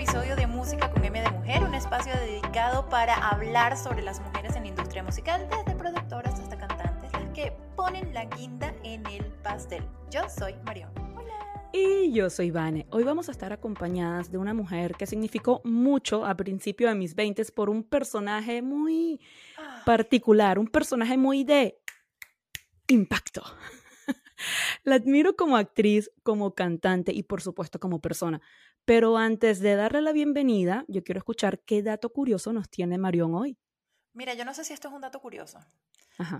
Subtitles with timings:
[0.00, 4.56] episodio de Música con M de Mujer, un espacio dedicado para hablar sobre las mujeres
[4.56, 9.26] en la industria musical, desde productoras hasta cantantes, las que ponen la guinda en el
[9.42, 9.84] pastel.
[10.10, 10.90] Yo soy Marion.
[11.74, 12.86] Y yo soy Vane.
[12.90, 17.14] Hoy vamos a estar acompañadas de una mujer que significó mucho a principio de mis
[17.14, 19.20] 20 por un personaje muy
[19.84, 21.78] particular, un personaje muy de
[22.88, 23.42] impacto.
[24.84, 28.40] La admiro como actriz, como cantante y por supuesto como persona.
[28.84, 33.34] Pero antes de darle la bienvenida, yo quiero escuchar qué dato curioso nos tiene Marión
[33.34, 33.58] hoy.
[34.12, 35.58] Mira, yo no sé si esto es un dato curioso,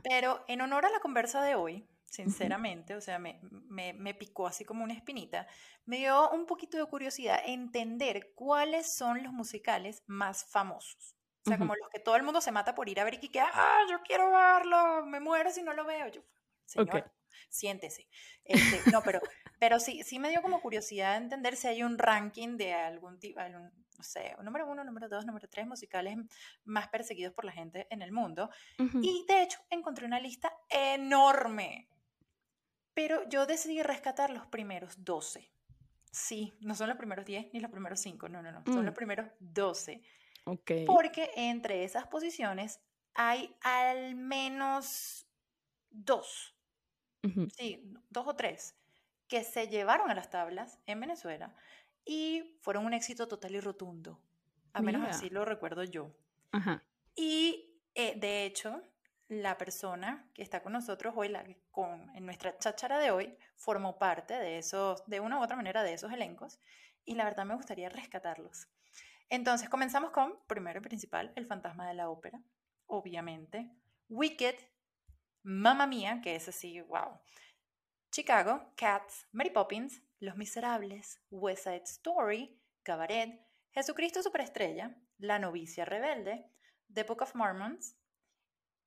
[0.03, 4.65] pero en honor a la conversa de hoy, sinceramente, o sea, me, me, picó así
[4.65, 5.47] como una espinita,
[5.85, 11.15] me dio un poquito de curiosidad entender cuáles son los musicales más famosos.
[11.47, 13.29] O sea, como los que todo el mundo se mata por ir a ver y
[13.29, 16.09] que, ah, yo quiero verlo, me muero si no lo veo.
[16.09, 16.21] Yo,
[16.67, 17.11] señor,
[17.49, 18.09] siéntese.
[18.45, 19.21] Este, no, pero,
[19.59, 23.41] pero sí, sí me dio como curiosidad entender si hay un ranking de algún tipo,
[23.49, 23.71] no
[24.03, 26.17] sé, número uno, número dos, número tres musicales
[26.65, 28.51] más perseguidos por la gente en el mundo.
[28.79, 31.89] Y de hecho encontré una lista enorme.
[32.95, 35.51] Pero yo decidí rescatar los primeros 12.
[36.11, 38.93] Sí, no son los primeros 10 ni los primeros 5, no, no, no, son los
[38.93, 38.97] mm.
[38.97, 40.03] primeros 12.
[40.45, 40.85] Okay.
[40.87, 42.81] Porque entre esas posiciones
[43.15, 45.27] hay al menos
[45.91, 46.57] dos
[47.57, 48.77] sí, dos o tres,
[49.29, 51.55] que se llevaron a las tablas en Venezuela
[52.05, 54.21] y fueron un éxito total y rotundo.
[54.73, 56.15] A menos así lo recuerdo yo.
[57.15, 58.83] Y eh, de hecho,
[59.29, 63.99] la persona que está con nosotros hoy, la, con, en nuestra cháchara de hoy, formó
[63.99, 66.61] parte de esos, de una u otra manera, de esos elencos.
[67.05, 68.69] Y la verdad me gustaría rescatarlos.
[69.29, 72.43] Entonces, comenzamos con, primero y principal, El fantasma de la ópera,
[72.87, 73.71] obviamente.
[74.09, 74.57] Wicked,
[75.43, 77.21] Mamma Mía, que es así, wow.
[78.11, 83.41] Chicago, Cats, Mary Poppins, Los Miserables, West Side Story, Cabaret,
[83.73, 86.51] Jesucristo Superestrella, La Novicia Rebelde,
[86.93, 87.97] The Book of Mormons.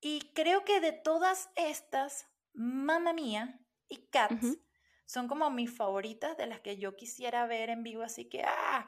[0.01, 4.57] Y creo que de todas estas, Mamma Mía y Cats
[5.05, 8.87] son como mis favoritas de las que yo quisiera ver en vivo, así que, ah,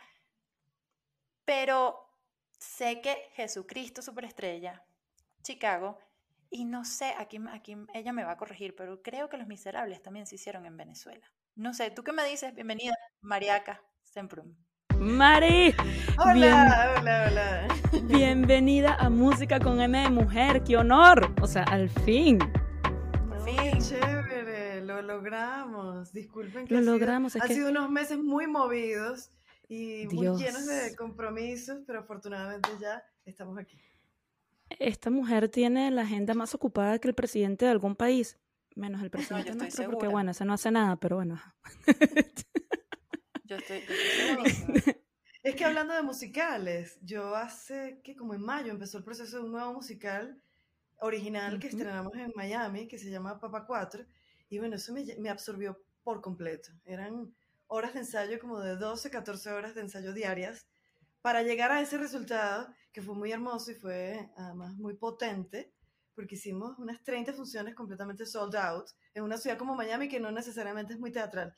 [1.46, 2.10] pero
[2.58, 4.86] sé que Jesucristo Superestrella,
[5.42, 6.00] Chicago
[6.50, 10.02] y no sé, aquí, aquí ella me va a corregir, pero creo que Los Miserables
[10.02, 11.26] también se hicieron en Venezuela.
[11.56, 12.54] No sé, ¿tú qué me dices?
[12.54, 14.56] Bienvenida, Mariaca Semprum.
[14.98, 15.76] Mari.
[16.18, 17.68] Hola, hola, hola.
[18.04, 21.34] Bienvenida a Música con M de Mujer, qué honor.
[21.42, 22.40] O sea, al fin.
[23.32, 23.82] Al fin.
[23.82, 26.14] chévere, lo logramos.
[26.14, 27.36] Disculpen que lo logramos.
[27.36, 29.32] Ha sido unos meses muy movidos
[29.68, 33.78] y muy llenos de compromisos, pero afortunadamente ya estamos aquí
[34.80, 38.38] esta mujer tiene la agenda más ocupada que el presidente de algún país,
[38.76, 41.42] menos el presidente nuestro, porque bueno, ese no hace nada, pero bueno.
[43.44, 43.84] yo estoy,
[45.44, 49.44] Es que hablando de musicales, yo hace que como en mayo empezó el proceso de
[49.44, 50.42] un nuevo musical
[50.98, 54.04] original que estrenamos en Miami, que se llama Papa 4,
[54.50, 56.72] y bueno, eso me, me absorbió por completo.
[56.84, 57.32] Eran
[57.68, 60.66] horas de ensayo como de 12, 14 horas de ensayo diarias
[61.26, 65.74] para llegar a ese resultado que fue muy hermoso y fue además muy potente,
[66.14, 70.30] porque hicimos unas 30 funciones completamente sold out en una ciudad como Miami que no
[70.30, 71.56] necesariamente es muy teatral.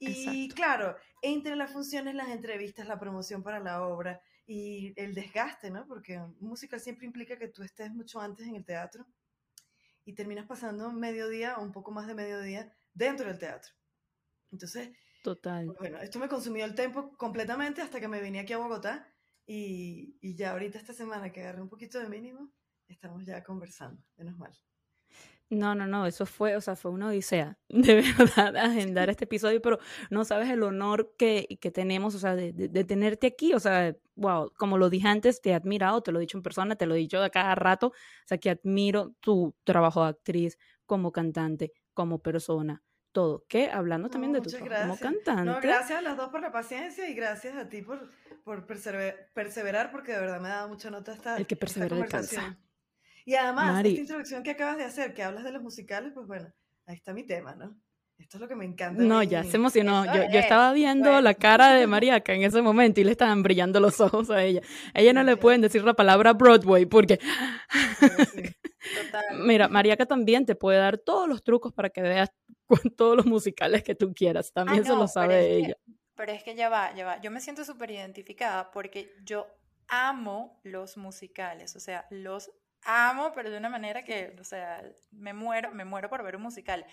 [0.00, 5.70] Y claro, entre las funciones, las entrevistas, la promoción para la obra y el desgaste,
[5.70, 5.86] ¿no?
[5.86, 9.06] Porque música siempre implica que tú estés mucho antes en el teatro
[10.04, 13.70] y terminas pasando mediodía o un poco más de mediodía dentro del teatro.
[14.50, 14.90] Entonces,
[15.22, 15.66] Total.
[15.66, 19.08] Pues bueno, esto me consumió el tiempo completamente hasta que me vine aquí a Bogotá
[19.46, 22.52] y, y ya ahorita esta semana que agarré un poquito de mínimo,
[22.86, 24.52] estamos ya conversando, menos mal.
[25.50, 29.62] No, no, no, eso fue, o sea, fue una odisea, de verdad, agendar este episodio,
[29.62, 29.78] pero
[30.10, 33.96] no sabes el honor que, que tenemos, o sea, de, de, tenerte aquí, o sea,
[34.14, 36.84] wow, como lo dije antes, te he admirado, te lo he dicho en persona, te
[36.84, 37.92] lo he dicho de cada rato, o
[38.26, 43.44] sea, que admiro tu trabajo de actriz como cantante, como persona, todo.
[43.48, 43.70] ¿Qué?
[43.70, 45.44] Hablando también de tu trabajo como cantante.
[45.44, 48.10] No, gracias a las dos por la paciencia y gracias a ti por,
[48.44, 52.58] por perseverar, porque de verdad me ha dado mucha nota esta, El que persevera alcanza.
[53.24, 56.50] Y además, esta introducción que acabas de hacer, que hablas de los musicales, pues bueno,
[56.86, 57.78] ahí está mi tema, ¿no?
[58.18, 59.00] Esto es lo que me encanta.
[59.00, 60.04] No, ya se emocionó.
[60.06, 63.78] yo, yo, estaba viendo la cara de Mariaca en ese momento y le estaban brillando
[63.78, 64.60] los ojos a ella.
[64.92, 67.20] A ella no le pueden decir la palabra Broadway porque...
[69.44, 72.30] Mira, Mariaca también te puede dar todos los trucos para que veas
[72.96, 74.52] todos los musicales que tú quieras.
[74.52, 75.76] También se lo sabe ella.
[76.14, 77.20] pero es que ya va, ya va.
[77.20, 79.46] Yo me siento súper identificada porque yo
[79.88, 81.76] amo los musicales.
[81.76, 82.50] O sea, los
[82.82, 86.42] amo, pero de una manera que, o sea, me muero, me muero por ver un
[86.42, 86.86] musical.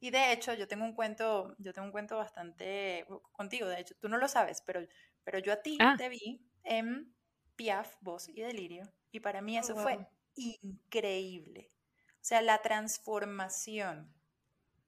[0.00, 3.94] Y de hecho, yo tengo un cuento, yo tengo un cuento bastante contigo, de hecho,
[4.00, 4.80] tú no lo sabes, pero,
[5.24, 5.94] pero yo a ti ah.
[5.98, 7.14] te vi en
[7.54, 9.98] Piaf, Voz y Delirio, y para mí oh, eso fue
[10.36, 11.70] increíble.
[12.14, 14.14] O sea, la transformación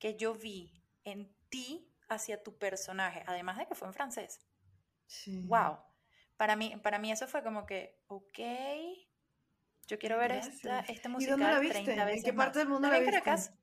[0.02, 0.68] que yo vi
[1.04, 4.44] en ti hacia tu personaje, además de que fue en francés.
[5.06, 5.44] Sí.
[5.46, 5.78] Wow.
[6.36, 8.40] Para mí, para mí eso fue como que, ok,
[9.86, 12.68] yo quiero ver esta, esta musical ¿Y dónde la 30 veces ¿En qué parte del
[12.68, 13.54] mundo la, vi en Caracas.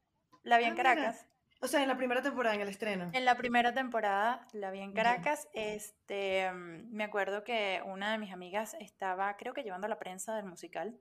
[0.44, 1.28] La vi en ah, Caracas.
[1.60, 3.10] O sea, en la primera temporada, en el estreno.
[3.12, 5.50] En la primera temporada la vi en Caracas.
[5.52, 10.38] Este, mm, me acuerdo que una de mis amigas estaba, creo que llevando la prensa
[10.38, 10.98] del musical,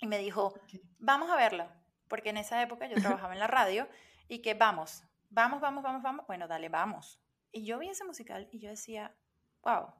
[0.00, 0.52] y me dijo,
[0.98, 3.88] vamos a verla, porque en esa época yo trabajaba en la radio,
[4.28, 7.20] y que vamos, vamos, vamos, vamos, vamos, bueno, dale, vamos.
[7.52, 9.14] Y yo vi ese musical y yo decía,
[9.62, 9.94] wow, o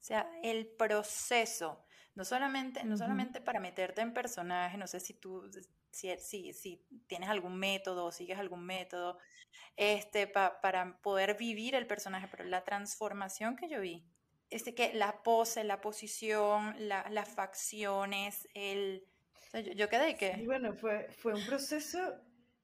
[0.00, 1.84] sea, el proceso,
[2.14, 5.50] no solamente, no solamente para meterte en personaje, no sé si tú
[5.96, 9.18] si, si, tienes algún método o sigues algún método
[9.76, 14.04] este, para poder vivir el personaje, pero la transformación que yo vi,
[14.50, 19.06] este, que la pose, la posición, las facciones, el...
[19.74, 20.36] yo, quedé que...
[20.38, 21.98] Y bueno, fue, fue un proceso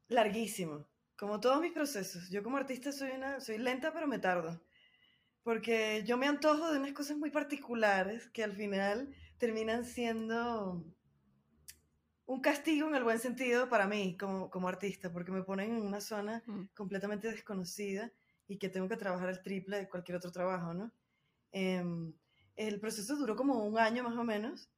[0.08, 0.86] larguísimo,
[1.22, 2.28] como todos mis procesos.
[2.30, 4.60] Yo como artista soy, una, soy lenta, pero me tardo.
[5.44, 10.84] Porque yo me antojo de unas cosas muy particulares que al final terminan siendo
[12.26, 15.82] un castigo en el buen sentido para mí como, como artista, porque me ponen en
[15.82, 16.70] una zona mm.
[16.74, 18.10] completamente desconocida
[18.48, 20.92] y que tengo que trabajar el triple de cualquier otro trabajo, ¿no?
[21.52, 22.12] Em,
[22.56, 24.72] el proceso duró como un año más o menos,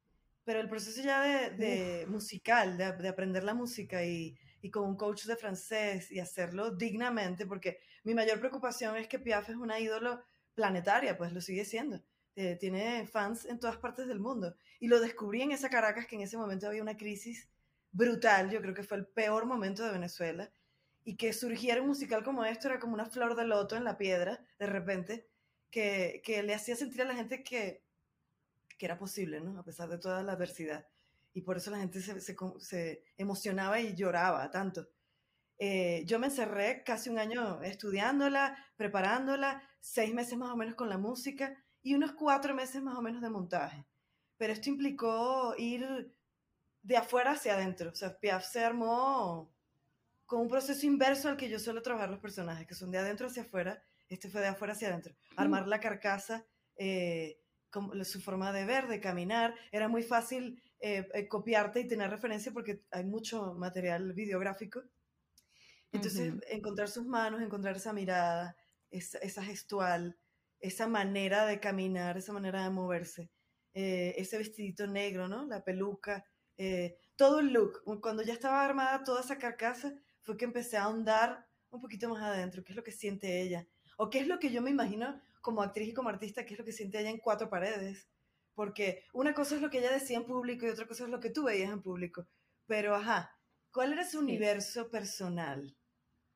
[0.44, 4.96] pero el proceso ya de, musical, de, de, aprender la música y, y, con un
[4.96, 9.78] coach de francés y hacerlo dignamente, porque mi mayor preocupación es que Piaf es una
[9.78, 10.22] ídolo
[10.54, 12.02] planetaria, pues lo sigue siendo.
[12.34, 14.56] Eh, tiene fans en todas partes del mundo.
[14.80, 17.48] Y lo descubrí en esa Caracas, que en ese momento había una crisis
[17.92, 20.50] brutal, yo creo que fue el peor momento de Venezuela,
[21.04, 23.98] y que surgiera un musical como esto era como una flor de loto en la
[23.98, 25.28] piedra, de repente,
[25.70, 27.84] que, que le hacía sentir a la gente que,
[28.78, 29.58] que era posible, ¿no?
[29.58, 30.86] A pesar de toda la adversidad.
[31.34, 34.88] Y por eso la gente se, se, se emocionaba y lloraba tanto.
[35.58, 40.88] Eh, yo me encerré casi un año estudiándola, preparándola, seis meses más o menos con
[40.88, 43.84] la música, y unos cuatro meses más o menos de montaje.
[44.36, 46.12] Pero esto implicó ir
[46.82, 47.90] de afuera hacia adentro.
[47.90, 49.52] O sea, Piaf se armó
[50.26, 53.26] con un proceso inverso al que yo suelo trabajar los personajes, que son de adentro
[53.26, 53.82] hacia afuera.
[54.08, 55.14] Este fue de afuera hacia adentro.
[55.36, 56.44] Armar la carcasa,
[56.76, 57.38] eh,
[58.04, 59.54] su forma de ver, de caminar.
[59.70, 64.82] Era muy fácil eh, eh, copiarte y tener referencia porque hay mucho material videográfico.
[65.92, 68.54] Entonces, encontrar sus manos, encontrar esa mirada,
[68.90, 70.18] esa, esa gestual,
[70.60, 73.30] esa manera de caminar, esa manera de moverse,
[73.72, 75.46] eh, ese vestidito negro, ¿no?
[75.46, 76.22] La peluca,
[76.58, 77.82] eh, todo el look.
[78.02, 82.22] Cuando ya estaba armada toda esa carcasa, fue que empecé a ahondar un poquito más
[82.22, 83.66] adentro, qué es lo que siente ella,
[83.96, 86.58] o qué es lo que yo me imagino como actriz y como artista, qué es
[86.58, 88.06] lo que siente ella en cuatro paredes.
[88.54, 91.20] Porque una cosa es lo que ella decía en público y otra cosa es lo
[91.20, 92.26] que tú veías en público.
[92.66, 93.30] Pero, ajá,
[93.72, 95.76] ¿cuál era su universo personal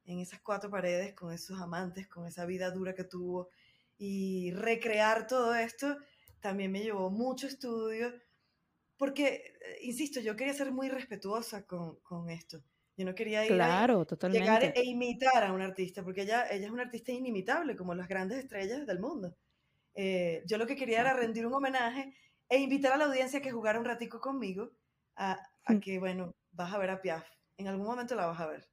[0.05, 3.50] en esas cuatro paredes, con esos amantes, con esa vida dura que tuvo,
[3.99, 5.97] y recrear todo esto
[6.41, 8.12] también me llevó mucho estudio,
[8.97, 12.62] porque, insisto, yo quería ser muy respetuosa con, con esto.
[12.97, 16.67] Yo no quería ir claro, a llegar e imitar a un artista, porque ella, ella
[16.67, 19.37] es una artista inimitable, como las grandes estrellas del mundo.
[19.94, 22.15] Eh, yo lo que quería era rendir un homenaje
[22.48, 24.70] e invitar a la audiencia a que jugara un ratico conmigo,
[25.17, 25.81] a, a mm.
[25.81, 27.27] que, bueno, vas a ver a Piaf.
[27.56, 28.69] En algún momento la vas a ver.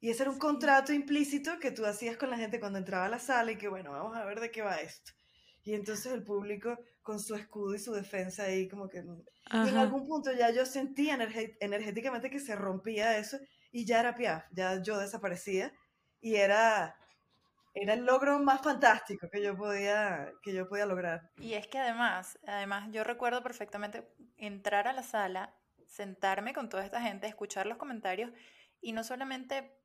[0.00, 3.08] Y ese era un contrato implícito que tú hacías con la gente cuando entraba a
[3.08, 5.12] la sala y que, bueno, vamos a ver de qué va esto.
[5.62, 8.98] Y entonces el público con su escudo y su defensa ahí como que...
[8.98, 11.18] Y en algún punto ya yo sentía
[11.60, 13.38] energéticamente que se rompía eso
[13.72, 15.72] y ya era Piaf, ya yo desaparecía
[16.20, 16.96] y era,
[17.74, 21.30] era el logro más fantástico que yo, podía, que yo podía lograr.
[21.38, 25.54] Y es que además, además yo recuerdo perfectamente entrar a la sala,
[25.86, 28.30] sentarme con toda esta gente, escuchar los comentarios
[28.80, 29.76] y no solamente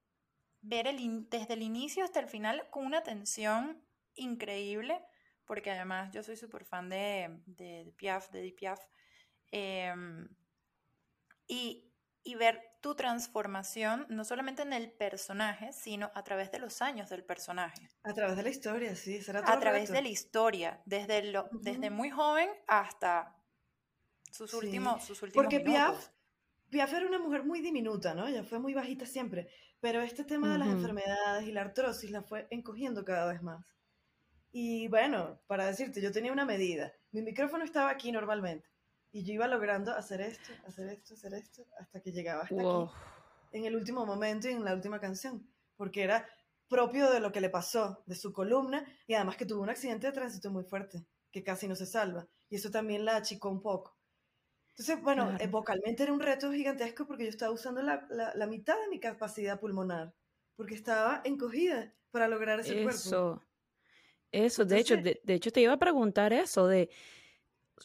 [0.61, 5.01] ver el desde el inicio hasta el final con una atención increíble,
[5.45, 8.79] porque además yo soy súper fan de, de, Piaf, de Piaf,
[9.51, 10.29] em,
[11.47, 11.91] y,
[12.23, 17.09] y, ver tu transformación, no solamente en el personaje, sino a través de los años
[17.09, 17.89] del personaje.
[18.03, 21.89] A través de la historia, sí, será A través de la historia, desde, lo, desde
[21.89, 23.35] muy joven hasta
[24.31, 26.09] sus últimos, sus últimos Porque Piaf,
[26.69, 28.27] Piaf era una mujer muy diminuta, ¿no?
[28.27, 32.21] Ella fue muy bajita siempre, pero este tema de las enfermedades y la artrosis la
[32.21, 33.75] fue encogiendo cada vez más.
[34.51, 36.93] Y bueno, para decirte, yo tenía una medida.
[37.11, 38.68] Mi micrófono estaba aquí normalmente.
[39.11, 42.91] Y yo iba logrando hacer esto, hacer esto, hacer esto, hasta que llegaba hasta aquí.
[43.51, 45.47] En el último momento y en la última canción.
[45.75, 46.27] porque era
[46.67, 50.07] propio de lo que le pasó, de su columna, y además que tuvo un accidente
[50.07, 53.61] de tránsito muy fuerte, que casi no se salva, y eso también la achicó un
[53.61, 53.97] poco.
[54.69, 58.79] Entonces, bueno, eh, vocalmente era un reto gigantesco porque yo estaba usando la, la, mitad
[58.79, 60.13] de mi capacidad pulmonar,
[60.55, 62.99] porque estaba encogida para lograr ese cuerpo.
[62.99, 63.43] Eso,
[64.31, 66.89] eso, de hecho, de, de hecho te iba a preguntar eso, de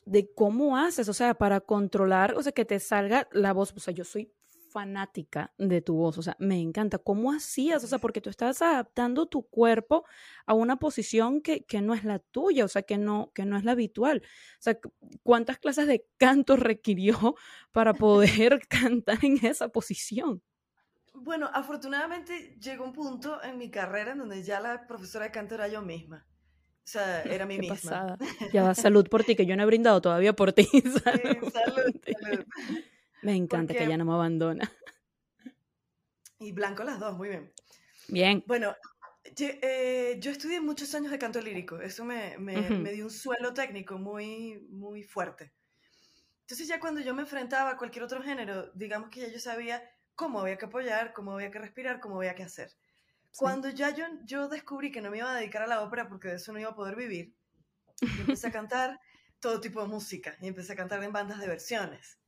[0.05, 3.73] de cómo haces, o sea, para controlar, o sea, que te salga la voz.
[3.77, 4.33] O sea, yo soy
[4.75, 6.99] fanática de tu voz, o sea, me encanta.
[6.99, 7.85] ¿Cómo hacías?
[7.85, 10.05] O sea, porque tú estás adaptando tu cuerpo
[10.47, 13.57] a una posición que, que, no es la tuya, o sea, que no, que no
[13.57, 14.23] es la habitual.
[14.25, 14.77] O sea,
[15.23, 17.37] ¿cuántas clases de canto requirió
[17.71, 20.43] para poder cantar en esa posición?
[21.15, 25.55] Bueno, afortunadamente llegó un punto en mi carrera en donde ya la profesora de canto
[25.55, 26.27] era yo misma.
[26.85, 27.77] O sea, era mi misma.
[27.77, 28.19] Pasada.
[28.53, 30.65] Ya va, salud por ti, que yo no he brindado todavía por ti.
[31.05, 32.45] Salud, salud,
[33.23, 34.71] Me encanta que ella no me abandona.
[36.39, 37.53] Y blanco las dos, muy bien.
[38.09, 38.45] Bien.
[38.47, 38.77] Bueno,
[39.25, 41.81] eh, yo, estudié muchos años de canto lírico.
[41.81, 45.55] Eso me, me, me, dio un suelo técnico muy, muy fuerte.
[46.43, 49.83] Entonces ya cuando yo me enfrentaba a cualquier otro género, digamos que ya yo sabía
[50.15, 52.71] cómo había que apoyar, cómo había que respirar, cómo había que hacer.
[53.37, 56.29] Cuando ya yo, yo descubrí que no me iba a dedicar a la ópera porque
[56.29, 57.35] de eso no iba a poder vivir,
[58.01, 59.01] empecé a cantar
[59.41, 62.19] todo tipo de música y empecé a cantar en bandas de versiones,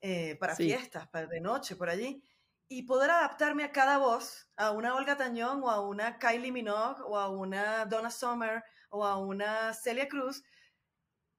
[0.00, 2.22] eh, para fiestas, para de noche, por allí,
[2.68, 7.02] y poder adaptarme a cada voz, a una Olga Tañón o a una Kylie Minogue
[7.04, 10.42] o a una Donna Summer o a una Celia Cruz,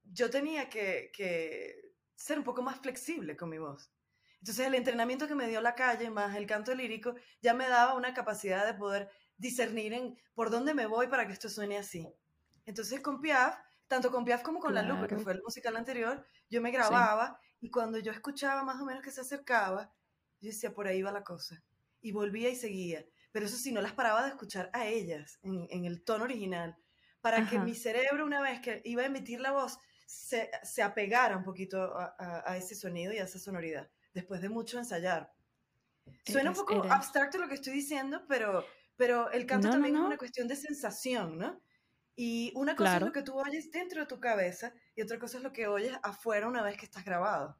[0.04, 3.90] yo tenía que, que ser un poco más flexible con mi voz.
[4.40, 7.94] Entonces el entrenamiento que me dio la calle más el canto lírico ya me daba
[7.94, 12.08] una capacidad de poder discernir en por dónde me voy para que esto suene así.
[12.64, 13.56] Entonces con Piaf,
[13.86, 17.38] tanto con Piaf como con La Lupe, que fue el musical anterior, yo me grababa
[17.60, 19.92] y cuando yo escuchaba más o menos que se acercaba,
[20.40, 21.62] yo decía, por ahí va la cosa.
[22.00, 23.04] Y volvía y seguía.
[23.32, 26.78] Pero eso sí, no las paraba de escuchar a ellas en, el tono original,
[27.20, 31.36] para que mi cerebro, una vez que iba a emitir la voz, se, se apegara
[31.36, 35.32] un poquito a ese sonido y a esa sonoridad después de mucho ensayar.
[36.24, 38.64] Suena un poco abstracto lo que estoy diciendo, pero,
[38.96, 41.60] pero el canto también es una cuestión de sensación, ¿no?
[42.16, 45.38] Y una cosa es lo que tú oyes dentro de tu cabeza y otra cosa
[45.38, 47.58] es lo que oyes afuera una vez que estás grabado.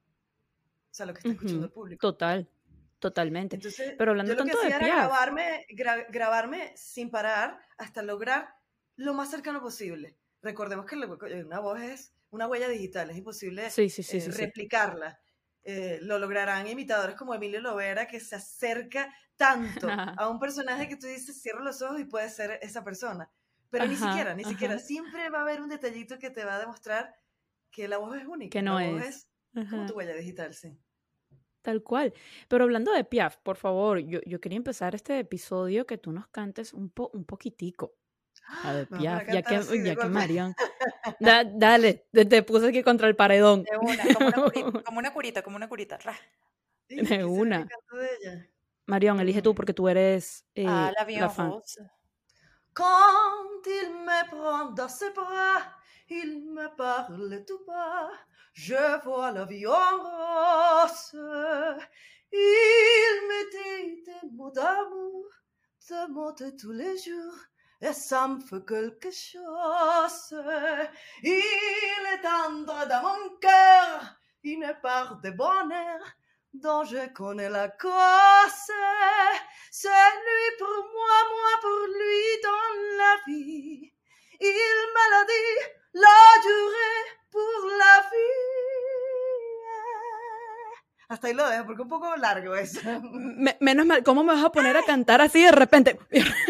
[0.91, 2.01] O sea, lo que está escuchando el público.
[2.01, 2.51] Total,
[2.99, 3.57] totalmente.
[3.57, 5.67] Entonces, pero hablando yo lo que hacía era grabarme,
[6.11, 8.49] grabarme sin parar hasta lograr
[8.97, 10.19] lo más cercano posible.
[10.43, 15.21] Recordemos que una voz es una huella digital, es imposible eh, replicarla.
[15.63, 19.89] Eh, lo lograrán imitadores como Emilio Lovera, que se acerca tanto
[20.19, 23.31] a un personaje que tú dices, cierra los ojos y puede ser esa persona.
[23.71, 24.79] Pero ni siquiera, ni siquiera.
[24.79, 27.15] Siempre va a haber un detallito que te va a demostrar
[27.71, 28.51] que la voz es única.
[28.51, 28.93] Que no la es.
[28.93, 30.77] Voz es como tu huella digital, sí.
[31.63, 32.13] Tal cual.
[32.49, 36.27] Pero hablando de Piaf, por favor, yo, yo quería empezar este episodio que tú nos
[36.29, 38.00] cantes un, po, un poquitico.
[38.65, 40.55] A ver, ya, ya que, ya que Marion.
[41.19, 43.63] dale, te, puse aquí contra el paredón.
[43.65, 45.43] De una, como una curita, como una curita.
[45.43, 45.99] Como una curita
[46.89, 47.69] de una.
[48.87, 51.53] Marion, elige tú porque tú eres eh, ah, la, la fan.
[52.73, 55.63] Quand il me prend dans ses bras,
[56.09, 58.11] il me parle tout bas,
[58.53, 61.13] je vois la vie en rose.
[62.33, 65.25] Il me dit des mots d'amour,
[65.89, 67.50] des mots de tous les jours.
[67.83, 70.35] Me fait quelque chose.
[71.23, 76.01] Il est tendre dans mon cœur, une part de bonheur
[76.53, 78.73] dont je connais la cause.
[79.71, 83.93] C'est lui pour moi, moi pour lui dans la vie.
[84.41, 84.47] Il
[84.95, 85.61] me l'a dit,
[85.95, 88.61] la durée pour la vie.
[91.09, 92.81] Hasta ahí lo dejo porque un poco largo eso.
[93.59, 95.99] menos mal, ¿cómo me vas a poner a cantar así de repente?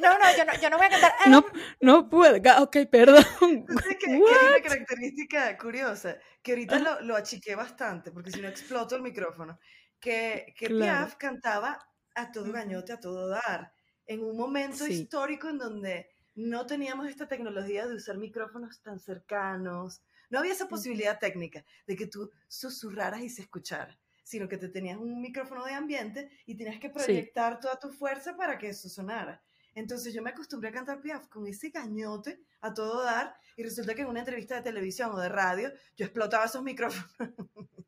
[0.00, 1.12] No, no, yo no, yo no voy a cantar.
[1.26, 1.44] No,
[1.80, 2.36] no puedo.
[2.62, 3.24] Ok, perdón.
[3.68, 8.48] ¿Sabes que, hay una característica curiosa, que ahorita lo, lo, achiqué bastante, porque si no
[8.48, 9.58] exploto el micrófono,
[10.00, 11.78] que, que Piaf cantaba
[12.14, 13.72] a todo gañote, a todo dar,
[14.06, 20.02] en un momento histórico en donde no teníamos esta tecnología de usar micrófonos tan cercanos,
[20.30, 24.68] no había esa posibilidad técnica de que tú susurraras y se escuchara, sino que te
[24.68, 28.88] tenías un micrófono de ambiente y tenías que proyectar toda tu fuerza para que eso
[28.88, 29.42] sonara.
[29.74, 33.94] Entonces yo me acostumbré a cantar Piaf con ese cañote a todo dar y resulta
[33.94, 37.10] que en una entrevista de televisión o de radio yo explotaba esos micrófonos.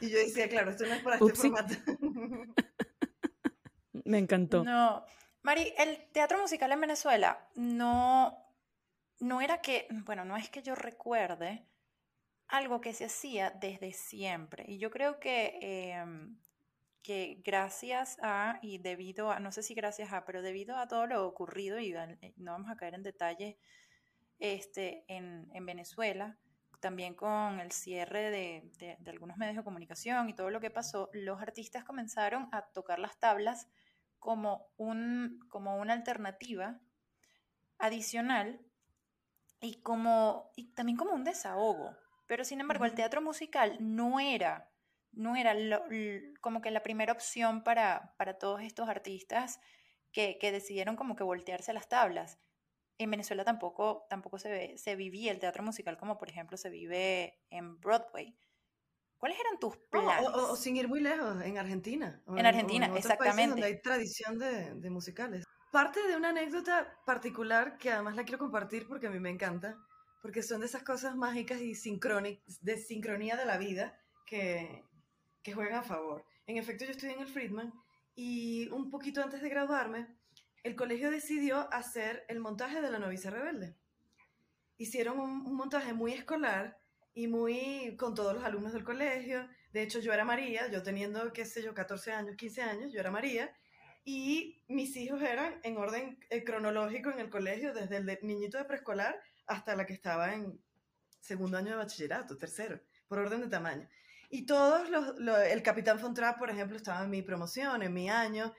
[0.00, 1.74] y yo decía, claro, esto no es para este formato.
[4.04, 4.64] me encantó.
[4.64, 5.04] No,
[5.42, 8.36] Mari, el teatro musical en Venezuela no,
[9.18, 11.66] no era que, bueno, no es que yo recuerde
[12.48, 14.64] algo que se hacía desde siempre.
[14.68, 16.38] Y yo creo que em,
[17.02, 21.06] que gracias a, y debido a, no sé si gracias a, pero debido a todo
[21.06, 23.58] lo ocurrido, y eh, no vamos a caer en detalle
[24.38, 26.38] este, en, en Venezuela,
[26.80, 30.70] también con el cierre de, de, de, algunos medios de comunicación y todo lo que
[30.70, 33.68] pasó, los artistas comenzaron a tocar las tablas
[34.18, 36.80] como, un, como una alternativa
[37.78, 38.60] adicional
[39.60, 41.96] y, como, y también como un desahogo.
[42.26, 44.71] Pero sin embargo, el teatro musical no era,
[45.12, 45.54] no era
[46.40, 49.60] como que la primera opción para, para todos estos artistas
[50.10, 52.38] que, que, decidieron como que voltearse las tablas
[52.98, 57.40] en Venezuela tampoco, tampoco se, se vivía el teatro musical como por ejemplo se vive
[57.50, 58.36] en Broadway.
[59.18, 60.28] ¿Cuáles eran tus planes?
[60.34, 62.20] o, sin ir muy lejos, en Argentina.
[62.26, 63.50] En Argentina, exactamente.
[63.50, 65.44] donde hay tradición de, de, musicales.
[65.70, 69.76] Parte de una anécdota particular que además la quiero compartir porque a mí me encanta,
[70.22, 74.84] porque son de esas cosas mágicas y de sincronía de la vida que,
[75.42, 76.24] que juegan a favor.
[76.46, 77.72] En efecto, yo estudié en el Friedman
[78.14, 80.06] y un poquito antes de graduarme,
[80.62, 83.74] el colegio decidió hacer el montaje de la novicia rebelde.
[84.76, 86.78] Hicieron un, montaje muy escolar
[87.14, 89.48] y muy con todos los alumnos del colegio.
[89.72, 93.00] De hecho, yo era María, yo teniendo, qué sé yo, 14 años, 15 años, yo
[93.00, 93.54] era María.
[94.04, 98.64] Y mis hijos eran en orden eh, cronológico en el colegio, desde el niñito de
[98.64, 100.60] preescolar hasta la que estaba en
[101.20, 103.88] segundo año de bachillerato, tercero, por orden de tamaño.
[104.34, 105.14] Y todos los,
[105.50, 108.54] el Capitán Fontrap, por ejemplo, estaba en mi promoción, en mi año,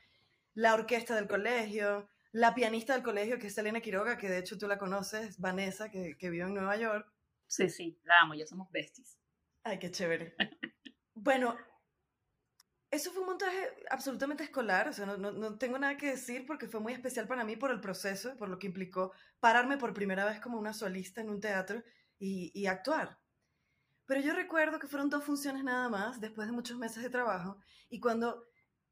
[0.54, 4.56] la orquesta del colegio, la pianista del colegio, que es Selena Quiroga, que de hecho
[4.56, 7.12] tú la conoces, Vanessa, que, que vive en Nueva York.
[7.48, 9.18] Sí, sí, la amo, ya somos besties.
[9.64, 10.36] Ay, qué chévere.
[11.16, 11.58] bueno,
[12.92, 16.68] eso fue un montaje absolutamente escolar, o sea, no, no, tengo nada que decir porque
[16.68, 20.24] fue muy especial para mí por el proceso, por lo que implicó pararme por primera
[20.24, 21.82] vez como una solista en un teatro
[22.20, 23.23] y, y actuar.
[24.06, 27.58] Pero yo recuerdo que fueron dos funciones nada más, después de muchos meses de trabajo,
[27.90, 28.44] y cuando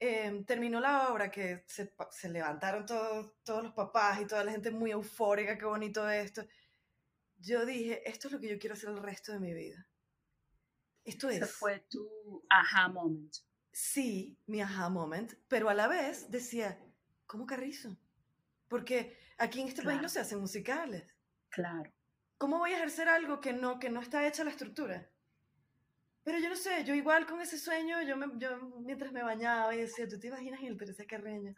[0.03, 4.51] Em, terminó la obra, que se, se levantaron todos, todos los papás y toda la
[4.51, 6.43] gente muy eufórica, qué bonito esto.
[7.37, 9.87] Yo dije, esto es lo que yo quiero hacer el resto de mi vida.
[11.03, 11.51] Esto Ese es.
[11.51, 13.31] fue tu aha moment.
[13.71, 16.79] Sí, mi aha moment, pero a la vez decía,
[17.27, 17.95] ¿cómo Carrizo?
[18.69, 21.03] Porque aquí en este país no se hacen musicales.
[21.49, 21.93] Claro.
[22.39, 25.10] ¿Cómo voy a ejercer algo que no, que no está hecha la estructura?
[26.23, 29.73] Pero yo no sé, yo igual con ese sueño, yo, me, yo mientras me bañaba
[29.73, 31.55] y decía, ¿tú te imaginas en el Teresa Carreño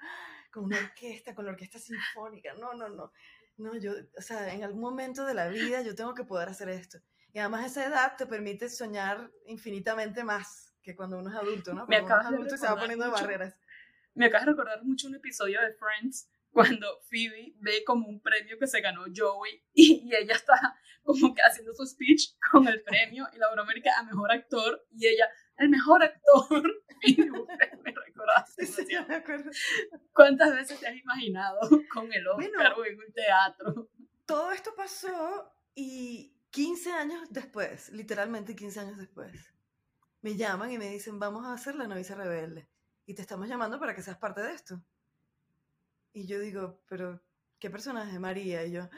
[0.51, 2.53] con una orquesta, con la orquesta sinfónica?
[2.53, 3.11] No, no, no.
[3.57, 6.69] No, yo, o sea, en algún momento de la vida yo tengo que poder hacer
[6.69, 6.99] esto.
[7.33, 11.85] Y además esa edad te permite soñar infinitamente más que cuando uno es adulto, ¿no?
[11.85, 13.55] Cuando uno es adulto se va poniendo de barreras.
[14.15, 18.57] Me acabas de recordar mucho un episodio de Friends cuando Phoebe ve como un premio
[18.59, 20.53] que se ganó Joey y, y, ella está
[21.03, 25.07] como que haciendo su speech con el premio y la América a mejor actor y
[25.07, 26.63] ella, el mejor actor.
[27.05, 28.65] Y me recordaste.
[28.65, 29.51] Sí, me acuerdo.
[30.13, 31.59] ¿Cuántas veces te has imaginado
[31.93, 33.89] con el Oscar o en un teatro?
[34.25, 39.53] Todo esto pasó y 15 años después, literalmente 15 años después,
[40.21, 42.69] me llaman y me dicen, vamos a hacer la novicia rebelde
[43.05, 44.81] y te estamos llamando para que seas parte de esto.
[46.13, 47.21] Y yo digo, pero,
[47.59, 48.19] ¿qué personaje?
[48.19, 48.63] María.
[48.65, 48.89] Y yo,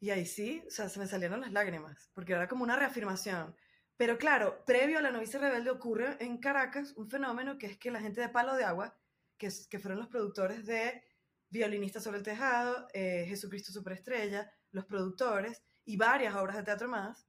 [0.00, 3.56] y ahí sí, o sea, se me salieron las lágrimas, porque era como una reafirmación.
[3.96, 7.90] Pero claro, previo a la novicia rebelde ocurre en Caracas un fenómeno que es que
[7.90, 8.98] la gente de Palo de Agua,
[9.38, 11.02] que, que fueron los productores de
[11.50, 17.28] Violinista sobre el Tejado, eh, Jesucristo Superestrella, los productores y varias obras de teatro más,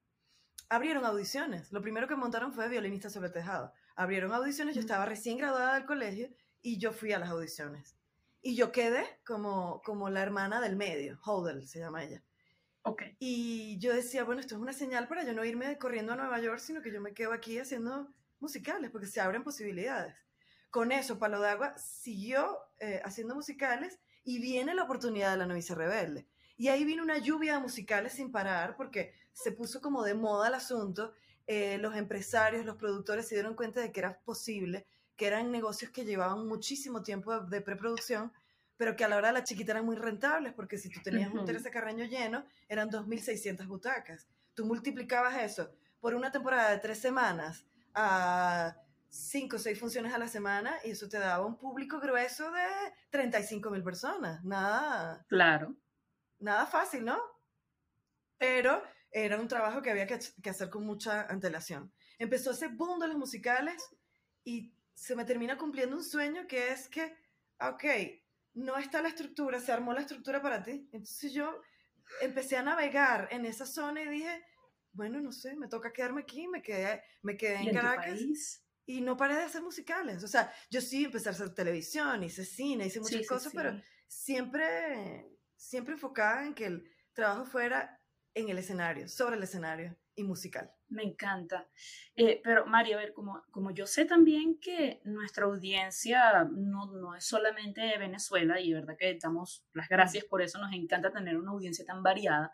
[0.68, 1.72] abrieron audiciones.
[1.72, 3.72] Lo primero que montaron fue Violinista sobre el Tejado.
[3.96, 6.30] Abrieron audiciones, yo estaba recién graduada del colegio
[6.62, 7.96] y yo fui a las audiciones.
[8.48, 12.22] Y yo quedé como, como la hermana del medio, Hodel se llama ella.
[12.84, 13.16] Okay.
[13.18, 16.40] Y yo decía, bueno, esto es una señal para yo no irme corriendo a Nueva
[16.40, 18.08] York, sino que yo me quedo aquí haciendo
[18.40, 20.14] musicales, porque se abren posibilidades.
[20.70, 25.48] Con eso, Palo de Agua siguió eh, haciendo musicales y viene la oportunidad de La
[25.48, 26.28] Novicia Rebelde.
[26.56, 30.50] Y ahí vino una lluvia de musicales sin parar, porque se puso como de moda
[30.50, 31.14] el asunto.
[31.48, 35.92] Eh, los empresarios, los productores se dieron cuenta de que era posible que eran negocios
[35.92, 38.32] que llevaban muchísimo tiempo de, preproducción,
[38.78, 41.34] pero que a la hora de la chiquita eran muy rentables, porque si tú tenías
[41.34, 44.28] un Teresa Carreño lleno, eran 2.600 butacas.
[44.54, 48.76] Tú multiplicabas eso por una temporada de tres semanas a
[49.10, 52.66] cinco o seis funciones a la semana y eso te daba un público grueso de
[53.10, 54.44] 35 mil personas.
[54.44, 55.26] Nada.
[55.30, 55.76] Claro.
[56.40, 57.18] Nada fácil, ¿no?
[58.38, 61.92] Pero era un trabajo que había que, que hacer con mucha antelación.
[62.20, 63.82] Empezó ese boom de los musicales
[64.44, 67.16] y se me termina cumpliendo un sueño que es que,
[67.60, 67.84] ok,
[68.56, 70.90] no está la estructura, se armó la estructura para ti.
[70.92, 71.62] Entonces yo
[72.22, 74.44] empecé a navegar en esa zona y dije,
[74.94, 78.64] bueno, no sé, me toca quedarme aquí, me quedé, me quedé en, Caracas.
[78.86, 80.24] y no paré de hacer musicales.
[80.24, 85.28] O sea, yo sí empecé a hacer televisión, hice cine, hice muchas cosas, pero siempre,
[85.58, 88.02] siempre enfocada en que el trabajo fuera
[88.34, 90.74] en el escenario, sobre el escenario y musical.
[90.88, 91.68] Me encanta.
[92.16, 97.16] Eh, pero María, a ver, como, como yo sé también que nuestra audiencia no, no
[97.16, 101.12] es solamente de Venezuela, y de verdad que damos las gracias por eso, nos encanta
[101.12, 102.54] tener una audiencia tan variada,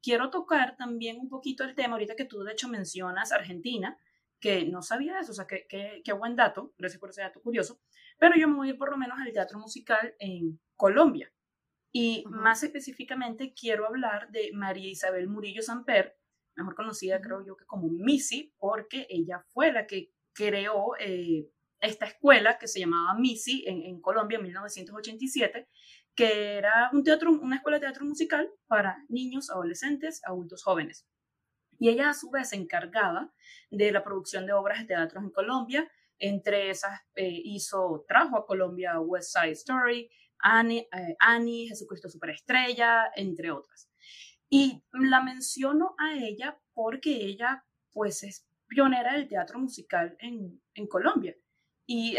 [0.00, 3.98] quiero tocar también un poquito el tema, ahorita que tú de hecho mencionas Argentina,
[4.38, 7.40] que no sabía eso, o sea, qué que, que buen dato, gracias por ese dato
[7.40, 7.80] curioso,
[8.18, 11.32] pero yo me voy por lo menos al teatro musical en Colombia.
[11.96, 16.16] Y más específicamente quiero hablar de María Isabel Murillo Samper,
[16.56, 21.48] mejor conocida creo yo que como Missy, porque ella fue la que creó eh,
[21.80, 25.68] esta escuela que se llamaba Missy en, en, Colombia en 1987,
[26.14, 31.06] que era un teatro, una escuela de teatro musical para niños, adolescentes, adultos jóvenes.
[31.78, 33.32] Y ella a su vez se encargaba
[33.70, 35.90] de la producción de obras de teatro en Colombia.
[36.18, 43.10] Entre esas eh, hizo, trajo a Colombia West Side Story, Annie, eh, Annie, Jesucristo Superestrella,
[43.16, 43.90] entre otras.
[44.48, 50.86] Y la menciono a ella porque ella pues es pionera del teatro musical en, en
[50.86, 51.36] Colombia.
[51.86, 52.16] Y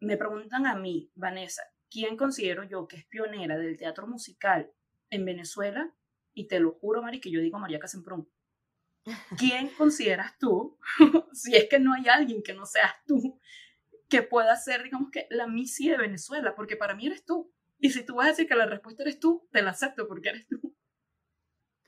[0.00, 4.70] me preguntan a mí, Vanessa, ¿quién considero yo que es pionera del teatro musical
[5.10, 5.94] en Venezuela?
[6.34, 8.30] Y te lo juro, Mari, que yo digo María Casemprún.
[9.36, 10.78] ¿quién consideras tú,
[11.32, 13.40] si es que no hay alguien que no seas tú,
[14.08, 16.54] que pueda ser, digamos que, la misi de Venezuela?
[16.54, 17.52] Porque para mí eres tú.
[17.78, 20.30] Y si tú vas a decir que la respuesta eres tú, te la acepto porque
[20.30, 20.67] eres tú.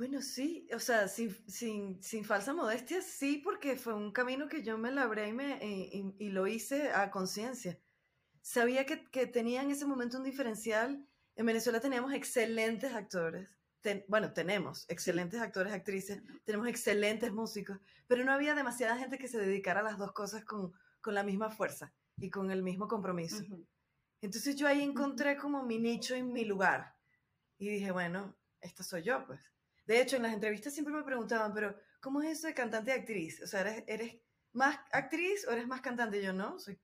[0.01, 4.63] Bueno, sí, o sea, sin, sin, sin falsa modestia, sí, porque fue un camino que
[4.63, 7.79] yo me labré y, me, y, y lo hice a conciencia.
[8.41, 11.07] Sabía que, que tenía en ese momento un diferencial.
[11.37, 13.59] En Venezuela teníamos excelentes actores
[14.09, 19.39] bueno, tenemos excelentes actores, actrices, tenemos excelentes músicos, pero no había demasiada gente que se
[19.39, 23.45] dedicara a las dos cosas con, con la misma fuerza y con el mismo compromiso.
[24.23, 26.95] Entonces yo ahí encontré como mi nicho y mi lugar.
[27.59, 29.41] Y dije, bueno, esta soy yo, pues.
[29.87, 32.95] De hecho, en las entrevistas siempre me preguntaban, pero ¿cómo es eso de cantante y
[32.95, 33.43] actriz?
[33.43, 34.17] O sea, ¿eres, eres
[34.53, 36.23] más actriz o eres más cantante?
[36.23, 36.79] Yo no, soy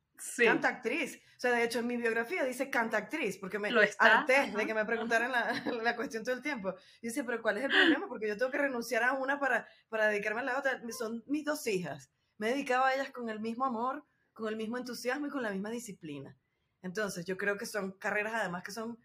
[0.44, 1.20] Canta actriz.
[1.36, 4.74] O sea, de hecho, en mi biografía dice canta actriz, porque me harté de que
[4.74, 6.74] me preguntaran la, la, cuestión todo el tiempo.
[7.02, 8.08] Y dice, pero ¿cuál es el problema?
[8.08, 10.80] Porque yo tengo que renunciar a una para, para dedicarme a la otra.
[10.96, 12.10] Son mis dos hijas.
[12.38, 15.42] Me he dedicado a ellas con el mismo amor, con el mismo entusiasmo y con
[15.42, 16.36] la misma disciplina.
[16.82, 18.98] Entonces, yo creo que son carreras además que son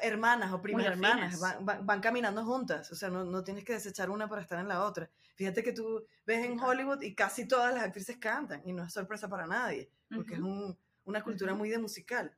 [0.00, 4.10] hermanas o primas hermanas, van, van, caminando juntas, o sea, no, no, tienes que desechar
[4.10, 5.10] una para estar en la otra.
[5.34, 8.92] Fíjate que tú ves en Hollywood y casi todas las actrices cantan y no es
[8.92, 12.34] sorpresa para nadie porque es un, una cultura muy de musical.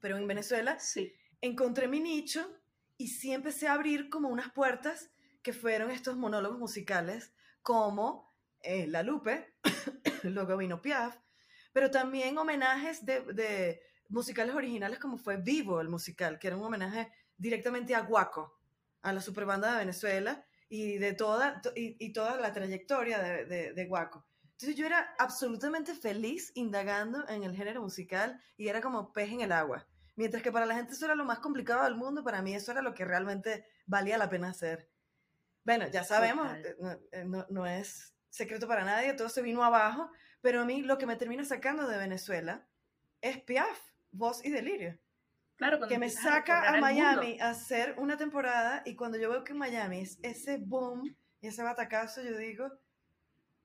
[0.00, 1.12] Pero en Venezuela sí.
[1.40, 2.58] encontré mi nicho
[2.96, 5.10] y sí empecé a abrir como unas puertas
[5.42, 9.54] que fueron estos monólogos musicales como eh, La Lupe,
[10.24, 11.16] luego vino Piaf,
[11.72, 16.64] pero también homenajes de, de, musicales originales como fue Vivo el musical, que era un
[16.64, 18.58] homenaje directamente a Guaco,
[19.02, 23.72] a la superbanda de Venezuela y de toda, y, y toda la trayectoria de, de,
[23.72, 24.26] de Guaco.
[24.52, 29.40] Entonces yo era absolutamente feliz indagando en el género musical y era como pez en
[29.40, 29.86] el agua.
[30.16, 32.70] Mientras que para la gente eso era lo más complicado del mundo, para mí eso
[32.72, 34.90] era lo que realmente valía la pena hacer.
[35.64, 36.76] Bueno, ya sabemos, eh,
[37.12, 40.10] eh, no, no, es secreto para nadie, todo se vino abajo,
[40.42, 42.66] pero a mí lo que me termina sacando de Venezuela
[43.20, 43.78] es Piaf,
[44.12, 44.98] voz y delirio.
[45.56, 49.44] Claro, que me saca a, a Miami a hacer una temporada y cuando yo veo
[49.44, 52.70] que en Miami es ese boom y ese batacazo, yo digo,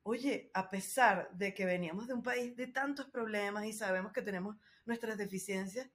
[0.03, 4.21] oye, a pesar de que veníamos de un país de tantos problemas y sabemos que
[4.21, 5.89] tenemos nuestras deficiencias,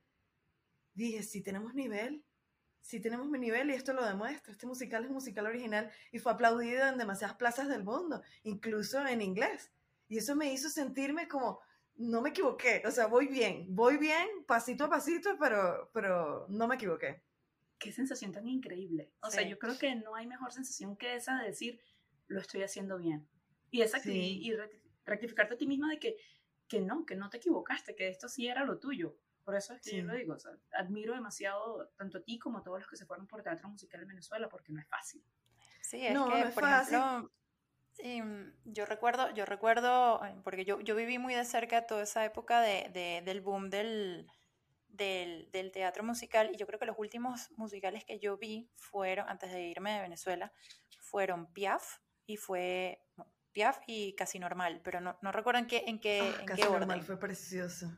[0.95, 2.25] dije, si tenemos nivel,
[2.81, 6.19] si tenemos mi nivel y esto lo demuestra, este musical es un musical original y
[6.19, 9.71] fue aplaudido en demasiadas plazas del mundo, incluso en inglés.
[10.09, 11.61] Y eso me hizo sentirme como,
[12.01, 16.67] no me equivoqué, o sea, voy bien, voy bien, pasito a pasito, pero, pero no
[16.67, 17.23] me equivoqué.
[17.79, 19.13] Qué sensación tan increíble.
[19.21, 21.79] O sea, yo creo que no hay mejor sensación que esa de decir,
[22.27, 23.29] lo estoy haciendo bien.
[23.71, 24.51] Y, esa, y,
[25.05, 26.17] rectificarte a ti misma de que,
[26.69, 29.19] que no, que no te equivocaste, que esto sí era lo tuyo.
[29.45, 30.37] Por eso es que yo lo digo,
[30.73, 34.01] admiro demasiado tanto a ti como a todos los que se fueron por teatro musical
[34.03, 35.23] en Venezuela, porque no es fácil.
[35.83, 37.33] Sí, es que, por ejemplo,
[38.03, 42.61] em, yo recuerdo, yo recuerdo, porque yo, yo viví muy de cerca toda esa época
[42.61, 44.27] de, de, del boom del,
[44.89, 49.29] del, del, teatro musical, y yo creo que los últimos musicales que yo vi fueron,
[49.29, 50.53] antes de irme de Venezuela,
[51.01, 53.03] fueron Piaf y fue
[53.53, 56.63] Piaf y Casi Normal, pero no, no recuerdo en qué, en qué, ah, en Casi
[56.63, 57.91] qué Normal fue precioso.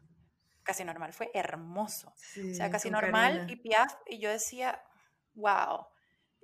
[0.62, 2.08] Casi Normal fue hermoso.
[2.10, 4.82] o sea, Casi Normal y Piaf, y yo decía,
[5.34, 5.86] wow.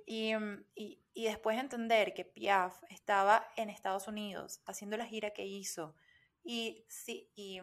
[0.09, 5.31] Y, mm, y, y, después entender que Piaf estaba en Estados Unidos haciendo la gira
[5.31, 5.95] que hizo
[6.43, 7.61] y, sí, y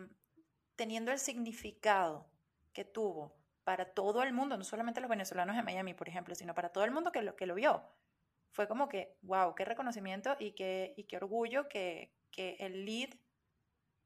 [0.76, 2.30] teniendo el significado
[2.72, 6.54] que tuvo para todo el mundo, no solamente los venezolanos de Miami, por ejemplo, sino
[6.54, 7.82] para todo el mundo que lo, que lo vio.
[8.52, 13.10] Fue como que, wow, qué reconocimiento y qué, y qué orgullo que, que el lead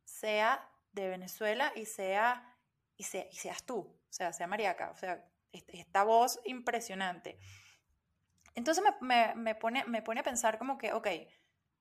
[0.04, 2.56] sea de Venezuela y sea
[2.96, 7.38] y, seas tú, o sea, sea Mariaca, o sea, esta voz impresionante.
[8.54, 11.08] Entonces me, pone, me pone a pensar como que, ok,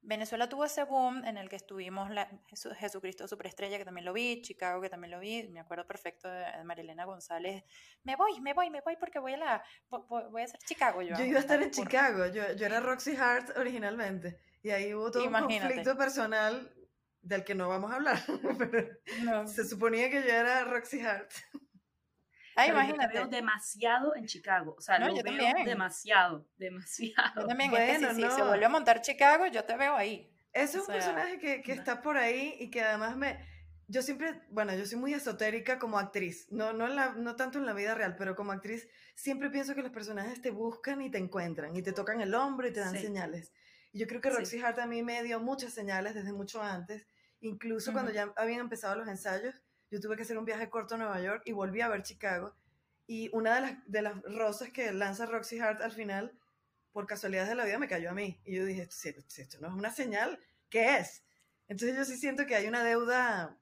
[0.02, 2.30] Venezuela tuvo ese boom en el que estuvimos la,
[2.80, 6.64] Jesucristo Superestrella, que también lo vi, Chicago, que también lo vi, me acuerdo perfecto de
[6.64, 7.64] Marilena González,
[8.04, 11.18] me voy, me voy, me voy porque voy a la, voy, a ser Chicago yo.
[11.18, 15.12] Yo iba a estar en Chicago, yo, yo, era Roxy Hart originalmente, y ahí hubo
[15.12, 16.74] todo un conflicto personal
[17.22, 18.20] del que no vamos a hablar,
[19.48, 21.32] se suponía que yo era Roxy Hart.
[22.60, 23.16] Ay, imagínate.
[23.16, 25.24] Yo veo demasiado en Chicago, o sea, lo veo
[25.66, 27.42] demasiado, demasiado.
[27.42, 30.32] Yo también, bueno, si, se vuelve a montar Chicago, yo te veo ahí.
[30.52, 33.48] Ese es un personaje que, que está por ahí y que además me...
[33.88, 37.66] Yo siempre, bueno, yo soy muy esotérica como actriz, no, no, la, no tanto en
[37.66, 41.18] la vida real, pero como actriz siempre pienso que los personajes te buscan y te
[41.18, 43.52] encuentran y te tocan el hombro y te dan señales.
[43.92, 47.08] Y yo creo que Roxy Hart a mí me dio muchas señales desde mucho antes
[47.42, 49.56] Incluso cuando ya habían empezado los ensayos,
[49.92, 52.56] yo tuve que hacer un viaje corto a Nueva York y volví a ver Chicago.
[53.08, 56.38] Y una de las, de las rosas que lanza Roxy Hart al final,
[56.92, 58.40] por casualidad de la vida, me cayó a mí.
[58.46, 61.24] Y yo dije, si, esto no es una señal, ¿qué es?
[61.68, 63.58] Entonces yo sí siento que hay una deuda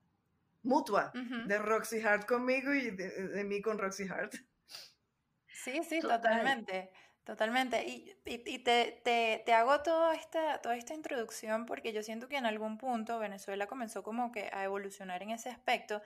[0.63, 4.33] mutua de Roxy Hart conmigo y de, mí con Roxy Hart.
[5.47, 6.91] Sí, sí, totalmente.
[7.27, 7.83] Totalmente.
[7.85, 13.19] Y, te, hago toda esta, toda esta introducción porque yo siento que en algún punto
[13.19, 16.01] Venezuela comenzó como que a evolucionar en ese aspecto,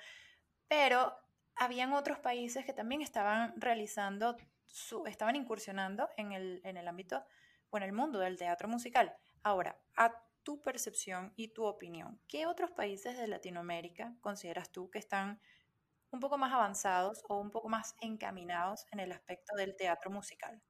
[0.68, 1.16] pero
[1.56, 7.24] habían otros países que también estaban realizando, su, estaban incursionando en el, en el ámbito
[7.70, 9.16] o en el mundo del teatro musical.
[9.44, 14.98] Ahora, a tu percepción y tu opinión, ¿qué otros países de Latinoamérica consideras tú que
[14.98, 15.40] están
[16.10, 20.64] un poco más avanzados o un poco más encaminados en el aspecto del teatro musical?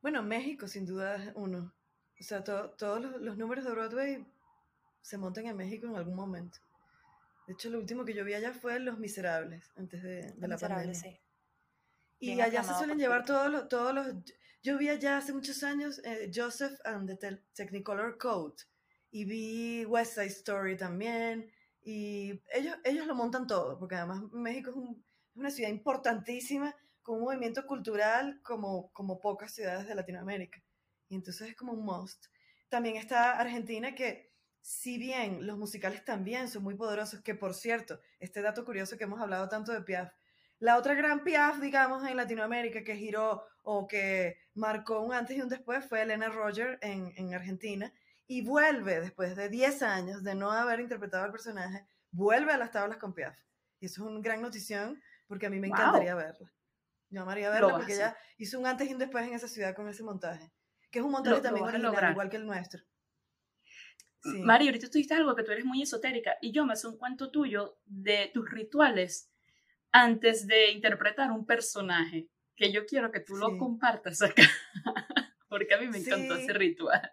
[0.00, 1.74] Bueno, México sin duda es uno.
[2.20, 4.26] O sea, todos los, números de Broadway
[5.00, 6.58] se montan en México en algún momento.
[7.46, 10.94] De hecho, lo último que yo vi allá fue Los Miserables, antes de, la pandemia.
[10.94, 11.18] Sí.
[12.18, 14.08] Y allá se suelen llevar todos los, todos los...
[14.62, 18.56] Yo vi allá hace muchos años eh, Joseph and the Technicolor Code.
[19.10, 21.50] Y vi West Side Story también.
[21.82, 26.74] Y ellos, ellos lo montan todo, porque además México es, es una ciudad importantísima
[27.08, 30.62] con un movimiento cultural como, como pocas ciudades de Latinoamérica.
[31.08, 32.26] Y entonces es como un must.
[32.68, 37.98] También está Argentina que, si bien los musicales también son muy poderosos, que por cierto,
[38.20, 40.12] este dato curioso que hemos hablado tanto de Piaf,
[40.58, 45.40] la otra gran Piaf, digamos, en Latinoamérica que giró o que marcó un antes y
[45.40, 47.90] un después fue Elena Roger en, en Argentina
[48.26, 52.70] y vuelve después de 10 años de no haber interpretado al personaje, vuelve a las
[52.70, 53.38] tablas con Piaf.
[53.80, 56.52] Y eso es una gran notición porque a mí me encantaría verla.
[57.10, 59.88] Yo amaría verla porque ella hizo un antes y un después en esa ciudad con
[59.88, 60.52] ese montaje.
[60.90, 62.82] Que es un montaje también original, igual que el nuestro.
[64.22, 64.40] Sí.
[64.42, 66.98] Mari, ahorita tú dijiste algo que tú eres muy esotérica y yo me hace un
[66.98, 69.30] cuento tuyo de tus rituales
[69.92, 74.42] antes de interpretar un personaje que yo quiero que tú lo compartas acá
[75.48, 77.12] porque a mí me encantó ese ritual.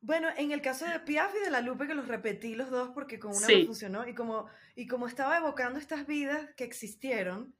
[0.00, 2.90] Bueno, en el caso de Piaf y de La Lupe, que los repetí los dos
[2.90, 7.56] porque con una me funcionó, y como, y como estaba evocando estas vidas que existieron,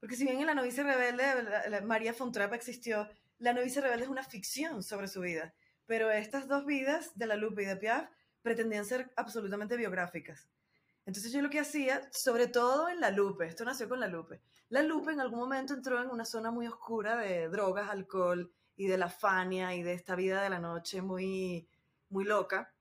[0.00, 3.08] porque si bien en La novicia rebelde María Fontrap existió,
[3.38, 5.54] La novicia rebelde es una ficción sobre su vida.
[5.86, 8.08] Pero estas dos vidas, de La Lupe y de Piaf,
[8.42, 10.48] pretendían ser absolutamente biográficas.
[11.04, 14.40] Entonces yo lo que hacía, sobre todo en La Lupe, esto nació con La Lupe.
[14.68, 18.86] La Lupe en algún momento entró en una zona muy oscura de drogas, alcohol y
[18.86, 21.68] de la fania y de esta vida de la noche muy,
[22.08, 22.72] muy loca.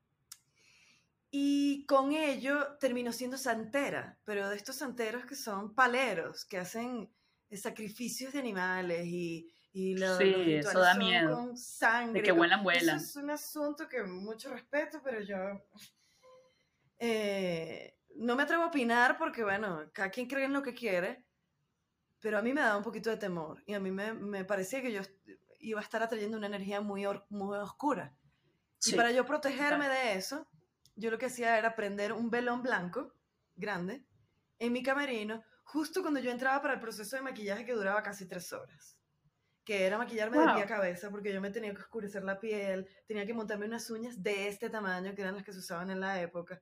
[1.32, 7.14] Y con ello terminó siendo santera, pero de estos santeros que son paleros, que hacen
[7.52, 11.36] sacrificios de animales y, y sí, eso da miedo.
[11.36, 12.22] con sangre.
[12.22, 12.98] De que vuelan, vuelan.
[12.98, 15.38] Eso es un asunto que mucho respeto, pero yo
[16.98, 21.24] eh, no me atrevo a opinar porque, bueno, cada quien cree en lo que quiere,
[22.20, 24.82] pero a mí me da un poquito de temor y a mí me, me parecía
[24.82, 25.02] que yo
[25.60, 28.14] iba a estar atrayendo una energía muy, muy oscura.
[28.86, 30.48] y para yo protegerme de eso,
[31.00, 33.14] yo lo que hacía era prender un velón blanco
[33.56, 34.06] grande
[34.60, 38.28] en mi camerino justo cuando yo entraba para el proceso de maquillaje que duraba casi
[38.28, 38.98] tres horas.
[39.64, 42.88] Que era maquillarme de pie a cabeza porque yo me tenía que oscurecer la piel,
[43.08, 46.00] tenía que montarme unas uñas de este tamaño que eran las que se usaban en
[46.00, 46.62] la época,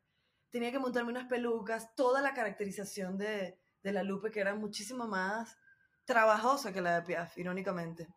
[0.50, 5.08] tenía que montarme unas pelucas, toda la caracterización de, de la Lupe que era muchísimo
[5.08, 5.58] más
[6.06, 8.08] trabajosa que la de Piaf, irónicamente.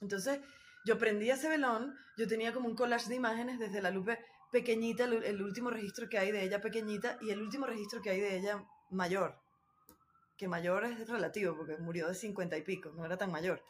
[0.00, 0.40] Entonces,
[0.84, 4.18] yo prendía ese velón, yo tenía como un collage de imágenes desde la Lupe
[4.52, 8.20] pequeñita, el, último registro que hay de ella pequeñita y el último registro que hay
[8.20, 9.40] de ella mayor.
[10.36, 13.62] Que mayor es relativo porque murió de cincuenta y pico, no era tan mayor.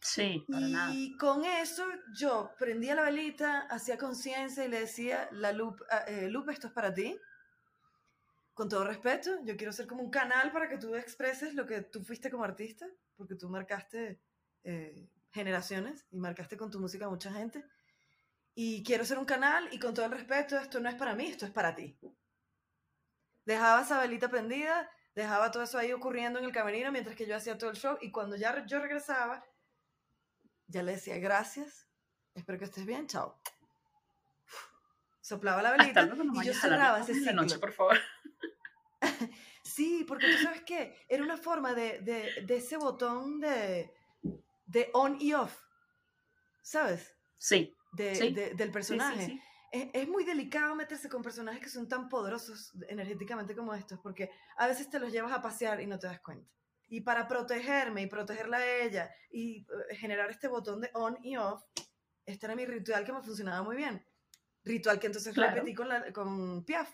[0.00, 0.94] Sí, para nada.
[0.94, 1.84] Y con eso
[2.16, 6.68] yo prendía la velita, hacía conciencia y le decía, la Lupe, ah, eh, Lupe, esto
[6.68, 7.18] es para ti.
[8.54, 11.82] Con todo respeto, yo quiero ser como un canal para que tú expreses lo que
[11.82, 14.20] tú fuiste como artista, porque tú marcaste
[14.62, 17.64] eh, generaciones y marcaste con tu música a mucha gente.
[18.58, 21.26] Y quiero ser un canal y con todo el respeto, esto no es para mí,
[21.26, 21.94] esto es para ti.
[23.44, 27.36] Dejaba esa velita prendida, dejaba todo eso ahí ocurriendo en el camerino mientras que yo
[27.36, 29.44] hacía todo el show y cuando ya yo regresaba,
[30.68, 31.86] ya le decía gracias,
[32.34, 33.38] espero que estés bien, chao.
[35.20, 36.08] Soplaba la velita
[36.42, 37.34] y yo cerraba ese ciclo.
[37.34, 37.98] noche, por favor.
[39.62, 43.92] sí, porque tú sabes qué, era una forma de, de, de ese botón de,
[44.64, 45.54] de on y off,
[46.62, 47.14] ¿sabes?
[47.36, 47.76] Sí.
[47.96, 49.40] De, del personaje.
[49.72, 54.30] es, es, muy delicado meterse con personajes que son tan poderosos energéticamente como estos, porque
[54.56, 56.50] a veces te los llevas a pasear y no te das cuenta.
[56.88, 61.36] Y para protegerme y protegerla a ella y eh, generar este botón de on y
[61.36, 61.64] off,
[62.24, 64.04] este era mi ritual que me funcionaba muy bien.
[64.64, 66.92] Ritual que entonces repetí con, la, con Piaf.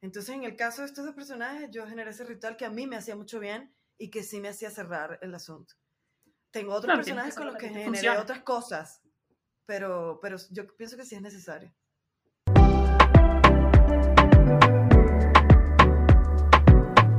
[0.00, 2.86] Entonces, en el caso de estos dos personajes, yo generé ese ritual que a mí
[2.86, 5.74] me hacía mucho bien y que sí me hacía cerrar el asunto.
[6.50, 9.02] Tengo otros personajes con los que generé otras cosas,
[9.66, 11.72] pero, pero yo pienso que sí es necesario.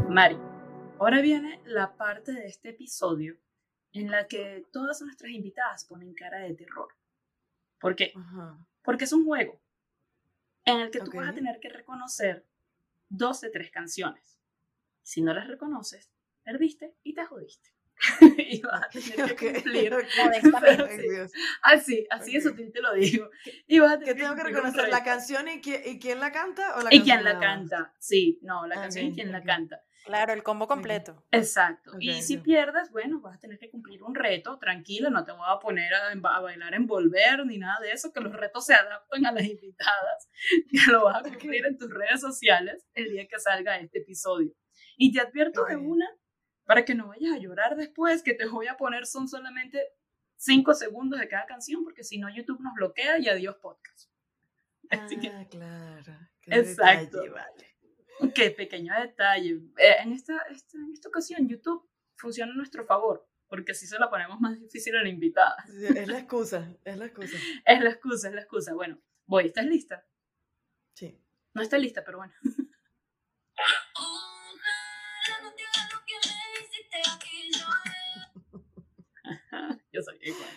[0.10, 0.38] Mari,
[1.00, 3.38] ahora viene la parte de este episodio
[3.92, 6.88] en la que todas nuestras invitadas ponen cara de terror.
[7.80, 8.14] ¿Por qué?
[8.82, 9.60] Porque es un juego
[10.64, 12.46] en el que tú vas a tener que reconocer
[13.10, 14.40] dos de tres canciones.
[15.04, 16.10] Si no las reconoces,
[16.44, 17.75] perdiste y te jodiste.
[18.38, 19.96] y vas a tener que cumplir.
[21.62, 23.30] Así, así eso te lo digo.
[23.68, 26.82] Y vas a tener que tengo que reconocer la canción y, quién, la canta o
[26.82, 27.94] la y quién la canta.
[28.00, 29.82] Sí, no, la canción y quién la canta.
[30.06, 31.26] Claro, el combo completo.
[31.32, 31.94] Exacto.
[32.00, 35.48] y si pierdes, bueno, vas a tener que cumplir un reto, tranquilo, no te voy
[35.48, 38.76] a poner a, a, bailar en volver ni nada de eso, que los retos se
[38.76, 40.30] adaptan a las invitadas.
[40.72, 44.54] Ya lo vas a cumplir en tus redes sociales el día que salga este episodio.
[44.96, 46.08] Y te advierto de una,
[46.66, 49.94] para que no vayas a llorar después, que te voy a poner son solamente
[50.36, 54.10] cinco segundos de cada canción, porque si no YouTube nos bloquea y adiós podcast.
[54.92, 55.08] ah,
[55.50, 56.20] claro.
[56.48, 57.20] Exacto.
[57.32, 57.76] vale.
[58.34, 59.62] Qué pequeño detalle.
[59.78, 64.00] Eh, en, esta, esta, en esta ocasión, YouTube funciona a nuestro favor, porque así se
[64.00, 65.56] la ponemos más difícil a la invitada.
[65.68, 67.38] es la excusa, es la excusa.
[67.66, 68.74] es la excusa, es la excusa.
[68.74, 70.06] Bueno, voy, ¿estás lista?
[70.94, 71.20] Sí.
[71.54, 72.34] No está lista, pero bueno.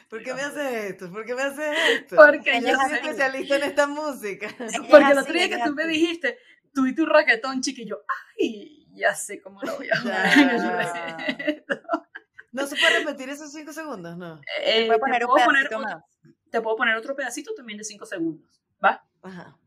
[0.09, 1.11] ¿Por qué me haces esto?
[1.13, 2.17] ¿Por qué me haces esto?
[2.17, 4.49] Porque yo soy especialista en esta música.
[4.91, 6.39] Porque el otro día que tú me dijiste,
[6.75, 8.05] tú y tu raquetón, chiquillo,
[8.39, 11.65] ay, ya sé cómo lo voy a hacer.
[12.53, 14.17] ¿No se puede repetir esos cinco segundos?
[14.17, 14.41] No.
[14.63, 16.05] Eh, te, puedo poner otro,
[16.51, 18.63] te puedo poner otro pedacito también de cinco segundos.
[18.83, 19.05] ¿Va?
[19.23, 19.59] Ajá.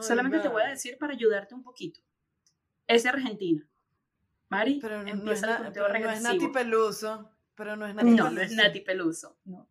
[0.00, 2.00] Solamente te voy a decir para ayudarte un poquito.
[2.86, 3.66] Es de Argentina.
[4.48, 7.30] Mari, pero no, empieza es, pero no es Nati Peluso.
[7.54, 9.38] Pero no es Nati No, no es Nati Peluso.
[9.44, 9.68] No,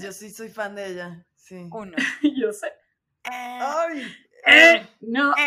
[0.00, 1.26] yo sí soy fan de ella.
[1.36, 1.68] Sí.
[1.70, 1.96] Uno.
[2.36, 2.68] yo sé.
[3.24, 4.06] Eh, ¡Ay!
[4.46, 5.34] Eh, no.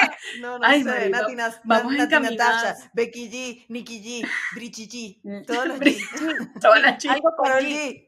[0.00, 1.10] Eh, no, no Ay, sé.
[1.10, 5.44] Nati, Vamos Nati Natasha, Becky G, Nikki G, Brichi G, mm.
[5.44, 6.60] todos los G.
[6.60, 7.10] Todas las G.
[7.10, 8.06] Algo con G.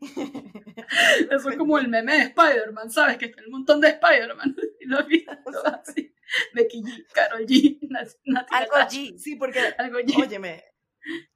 [1.30, 3.18] Eso es como el meme de Spider-Man, ¿sabes?
[3.18, 4.56] Que está un montón de Spider-Man.
[4.80, 5.32] Y lo has visto
[5.66, 6.14] así.
[6.54, 7.78] Becky G, Carol G,
[8.50, 9.18] Algo G.
[9.18, 10.26] Sí, porque, Algo G.
[10.26, 10.64] óyeme,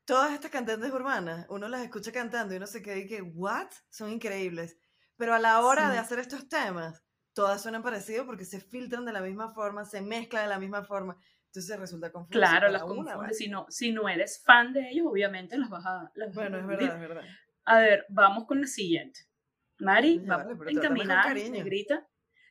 [0.04, 3.70] todas estas cantantes urbanas, uno las escucha cantando y uno se queda y que, ¿what?
[3.90, 4.78] Son increíbles.
[5.16, 7.02] Pero a la hora de hacer estos temas,
[7.34, 10.84] todas suenan parecidos porque se filtran de la misma forma, se mezclan de la misma
[10.84, 11.16] forma.
[11.46, 12.36] Entonces resulta confuso.
[12.36, 13.38] Claro, las confundes.
[13.38, 16.12] Si no, si no eres fan de ellos, obviamente las vas a.
[16.34, 17.24] bueno, es verdad, es verdad.
[17.64, 19.20] A ver, vamos con la siguiente.
[19.78, 22.06] Mari, vamos a encaminar, negrita.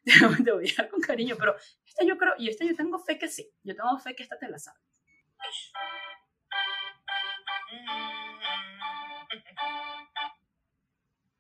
[0.46, 3.18] Te voy a dar con cariño, pero esta yo creo, y esta yo tengo fe
[3.18, 3.50] que sí.
[3.64, 4.82] Yo tengo fe que esta te la sabes.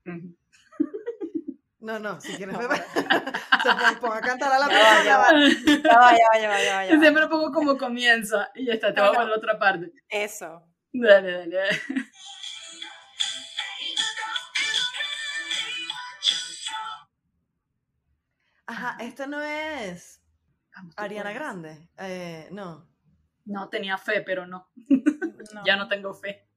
[1.84, 5.04] No, no, si quieres no, se ponga a cantar a la persona.
[5.04, 5.32] Ya va,
[5.84, 9.10] ya va, ya va, ya va, Siempre pongo como comienza y ya está, te voy
[9.10, 9.92] a poner la otra parte.
[10.08, 10.64] Eso.
[10.94, 11.60] Dale, dale.
[18.84, 20.22] Ajá, esta no es
[20.98, 21.90] Ariana Grande.
[22.00, 22.86] Eh, no.
[23.46, 24.72] No, tenía fe, pero no.
[25.66, 26.50] ya no tengo fe.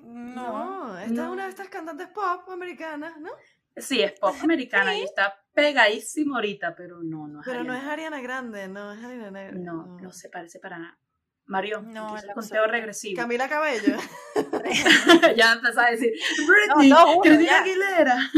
[0.00, 3.30] No, esta es una de estas cantantes pop americanas, ¿no?
[3.76, 7.82] Sí, es pop americana y está pegadísimo ahorita, pero no, no es Pero no es
[7.82, 9.64] Ariana Grande, no es Ariana Grande.
[9.64, 10.98] No, no, se parece para nada.
[11.46, 13.20] Mario, no, el conteo regresivo.
[13.20, 13.96] Camila Cabello.
[15.36, 16.12] ya empezó a decir,
[16.46, 18.30] Britney, no, no, Aguilera.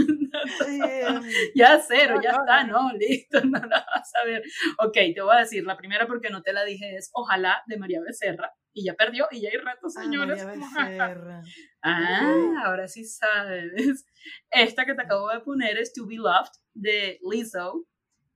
[0.67, 1.23] Em,
[1.55, 4.43] ya cero, ya está, no, listo, no la vas a ver.
[4.79, 7.79] Ok, te voy a decir, la primera porque no te la dije es Ojalá de
[7.79, 8.53] María Becerra.
[8.73, 10.45] Y ya perdió, y ya hay rato, ah, señores.
[10.77, 11.43] Ah,
[11.83, 14.05] ah, ahora sí sabes.
[14.51, 17.87] Esta que te acabo de poner es To Be Loved de Lizzo.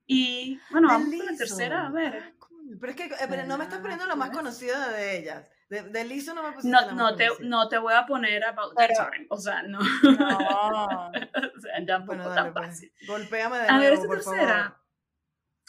[0.06, 2.14] Y bueno, vamos con la tercera, a ver.
[2.16, 2.32] Ah,
[2.80, 5.50] pero es que eh, no me estás poniendo lo más conocido de ellas.
[5.70, 8.74] De, de Lizzo no me pusiste no, no te, no te voy a poner About
[8.74, 9.26] That Time.
[9.30, 9.78] O sea, no.
[9.78, 11.08] No.
[11.08, 12.66] o sea, tampoco bueno, dale, tan pues.
[12.66, 12.92] fácil.
[13.06, 14.62] Golpéame de a nuevo, ver, esta tercera.
[14.64, 14.80] Favor.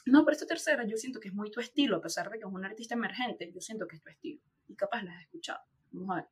[0.07, 2.45] No, pero esta tercera yo siento que es muy tu estilo, a pesar de que
[2.45, 4.41] es un artista emergente, yo siento que es tu estilo.
[4.67, 5.59] Y capaz la has escuchado.
[5.91, 6.29] Vamos a ver.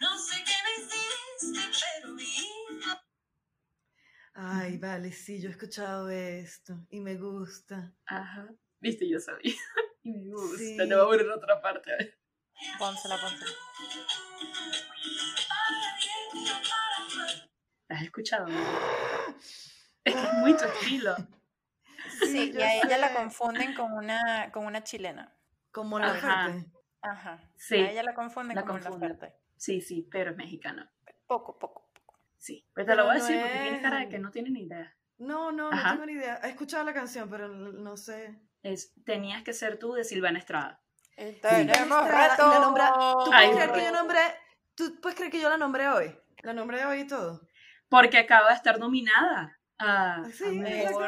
[0.00, 1.60] No sé qué me hiciste,
[2.00, 2.16] pero
[4.32, 7.94] Ay, vale, sí, yo he escuchado esto y me gusta.
[8.06, 8.48] Ajá.
[8.80, 9.52] Viste, yo sabía.
[10.04, 10.86] Y me gusta.
[10.86, 11.90] Te voy a poner otra parte.
[12.78, 13.50] Pónsela, pónsela.
[17.88, 18.46] ¿La has escuchado?
[20.04, 21.16] Es que es muy tu estilo.
[22.20, 25.34] Sí, y a ella la confunden con una, con una chilena.
[25.72, 26.54] Como la Ajá.
[27.02, 27.50] Ajá.
[27.56, 27.76] Sí.
[27.76, 29.34] A ella la confunden con la Laferte.
[29.56, 30.92] Sí, sí, pero es mexicana.
[31.26, 31.90] Poco, poco.
[32.38, 34.62] Sí, pero te lo voy a decir porque tienes cara de que no tiene ni
[34.62, 34.94] idea.
[35.18, 36.40] No, no, no tengo ni idea.
[36.44, 38.38] He escuchado la canción, pero no sé.
[38.64, 40.80] Es Tenías que ser tú de Silvana Estrada.
[41.16, 42.74] Tenemos reto.
[43.24, 44.20] ¿Tú puedes creer que yo nombré,
[44.74, 46.16] tú puedes creer que yo la nombré hoy?
[46.42, 47.46] La nombré hoy y todo.
[47.88, 50.22] Porque acaba de estar nominada a,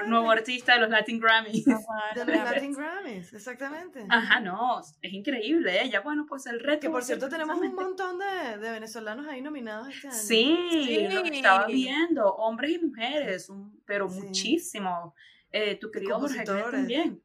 [0.06, 1.64] nuevo, artista de los Latin Grammys.
[2.14, 4.06] de los Latin Grammys, exactamente.
[4.08, 5.88] Ajá, no, es increíble, ¿eh?
[5.90, 6.80] Ya bueno, pues el reto.
[6.80, 10.16] Que por cierto tenemos un montón de, de, venezolanos ahí nominados este año.
[10.16, 13.50] Sí, lo estaba viendo, hombres y mujeres,
[13.84, 15.14] pero muchísimo.
[15.50, 17.22] Eh, tu querido Jorge también.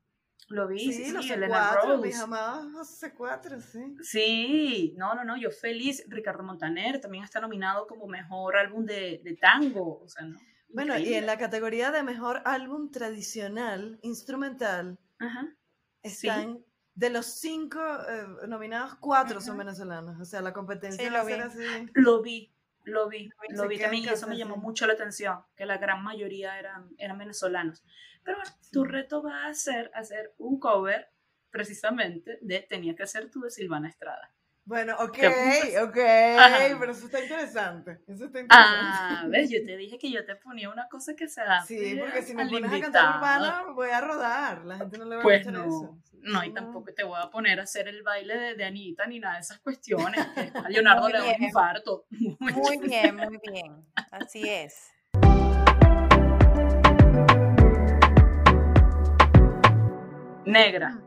[0.49, 2.11] Lo vi, sí, sí, los Elena Rose.
[2.11, 3.95] C4, sí.
[4.01, 6.03] Sí, no, no, no, yo feliz.
[6.07, 10.37] Ricardo Montaner también está nominado como mejor álbum de, de tango, o sea, no.
[10.73, 14.97] Bueno, y en la categoría de mejor álbum tradicional, instrumental,
[16.01, 16.63] están
[16.95, 20.19] de los cinco eh, nominados, cuatro son venezolanos.
[20.19, 21.33] O sea, la competencia lo vi.
[21.93, 22.53] Lo vi,
[22.83, 26.03] lo vi, lo vi también y eso me llamó mucho la atención, que la gran
[26.03, 27.83] mayoría eran, eran venezolanos.
[28.23, 31.09] Pero bueno, tu reto va a ser hacer un cover
[31.49, 34.33] precisamente de Tenía que ser tú de Silvana Estrada.
[34.63, 35.17] Bueno, ok,
[35.83, 35.97] ok,
[36.79, 37.99] pero eso está interesante.
[38.07, 38.49] Eso está interesante.
[38.49, 41.63] Ah, ves, yo te dije que yo te ponía una cosa que se da.
[41.63, 44.63] Sí, porque si me pones a cantar urbana, voy a rodar.
[44.65, 45.97] La gente no le va pues a no, eso.
[46.21, 49.19] No, y tampoco te voy a poner a hacer el baile de, de Anita ni
[49.19, 50.19] nada de esas cuestiones.
[50.53, 52.05] a Leonardo le da un infarto.
[52.39, 53.85] Muy bien, muy bien.
[54.11, 54.91] Así es.
[60.45, 60.99] Negra,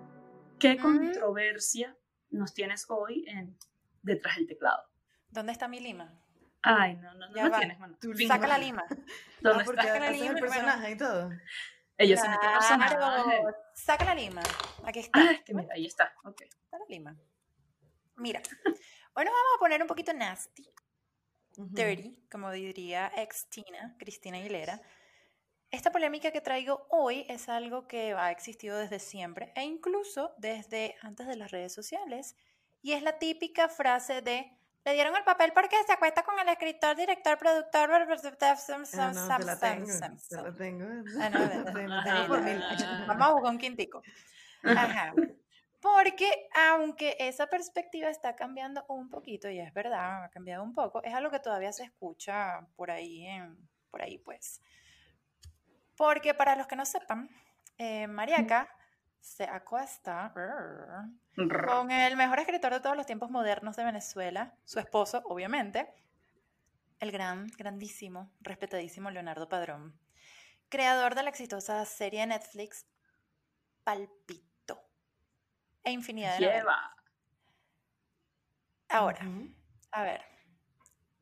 [0.59, 1.97] ¿qué controversia
[2.35, 3.57] nos tienes hoy en
[4.03, 4.83] detrás del teclado.
[5.31, 6.21] ¿Dónde está mi lima?
[6.63, 7.97] Ay, no, no, no, tienes, mano.
[8.27, 8.85] Saca la lima.
[9.41, 9.83] ¿Dónde ah, está?
[9.83, 10.27] Saca la lima.
[10.27, 11.31] el personaje y todo.
[11.99, 13.43] Ellos son este personaje.
[13.75, 14.43] Saca la lima.
[14.85, 15.21] Aquí está.
[15.21, 16.15] Ah, que mira, ahí está.
[16.25, 16.43] Ok.
[16.43, 17.17] Está la lima.
[18.17, 18.41] Mira,
[19.15, 20.69] hoy nos vamos a poner un poquito nasty,
[21.57, 24.81] dirty, como diría ex Tina, Cristina Aguilera.
[25.75, 30.95] Esta polémica que traigo hoy es algo que ha existido desde siempre e incluso desde
[31.03, 32.37] antes de las redes sociales.
[32.81, 36.49] Y es la típica frase de, le dieron el papel porque se acuesta con el
[36.49, 37.91] escritor, director, productor.
[43.09, 44.01] Vamos a un quintico.
[44.63, 45.13] Ajá.
[45.81, 51.03] Porque aunque esa perspectiva está cambiando un poquito, y es verdad, ha cambiado un poco,
[51.03, 53.59] es algo que todavía se escucha por ahí, en,
[53.91, 54.63] por ahí pues.
[55.97, 57.29] Porque para los que no sepan,
[57.79, 58.69] eh, Mariaca
[59.21, 60.33] se acuesta
[61.35, 65.93] con el mejor escritor de todos los tiempos modernos de Venezuela, su esposo, obviamente,
[67.01, 69.99] el gran, grandísimo, respetadísimo Leonardo Padrón,
[70.69, 72.87] creador de la exitosa serie de Netflix
[73.83, 74.83] Palpito
[75.83, 76.77] e infinidad de novelas.
[78.89, 79.27] Ahora,
[79.91, 80.23] a ver.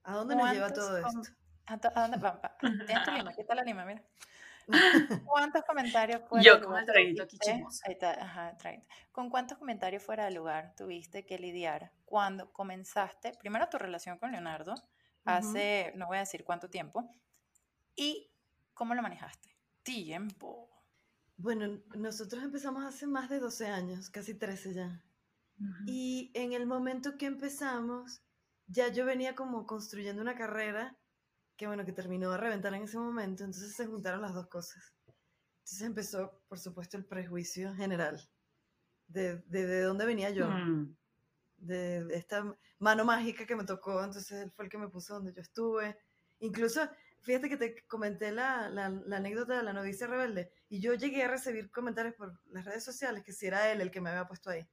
[0.04, 1.22] ¿A dónde nos lleva todo esto?
[1.66, 2.18] ¿A, dónde?
[2.18, 4.02] Va, Tienes tu lima, aquí está la lima, mira.
[5.26, 6.60] ¿Cuántos comentarios fuera Yo
[7.86, 8.56] está, ajá,
[9.10, 14.32] ¿Con cuántos comentarios fuera de lugar tuviste que lidiar cuando comenzaste, primero tu relación con
[14.32, 14.74] Leonardo,
[15.24, 17.08] hace, no voy a decir cuánto tiempo,
[17.94, 18.30] y
[18.74, 19.56] cómo lo manejaste?
[19.82, 20.68] Tiempo.
[21.36, 25.02] Bueno, nosotros empezamos hace más de 12 años, casi 13 ya.
[25.86, 28.22] Y en el momento que empezamos,
[28.66, 30.96] ya yo venía como construyendo una carrera
[31.62, 34.82] que bueno, que terminó de reventar en ese momento, entonces se juntaron las dos cosas.
[35.60, 38.20] Entonces empezó, por supuesto, el prejuicio general
[39.06, 40.96] de, de, dónde venía yo, mm.
[41.58, 45.32] de, esta mano mágica que me tocó, entonces él fue el que me puso donde
[45.32, 45.96] yo estuve.
[46.40, 46.80] Incluso,
[47.20, 51.22] fíjate que te comenté la, la, la anécdota de la novicia rebelde, y yo llegué
[51.22, 54.26] a recibir comentarios por las redes sociales que si era él el que me había
[54.26, 54.68] puesto ahí.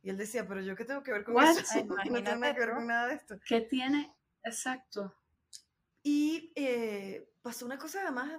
[0.00, 2.72] Y él decía, pero yo qué tengo que ver con eso, no tengo que ver
[2.72, 3.36] con nada de esto.
[3.44, 4.14] ¿Qué tiene?
[4.44, 5.12] Exacto.
[6.04, 8.30] Y eh, pasó una cosa además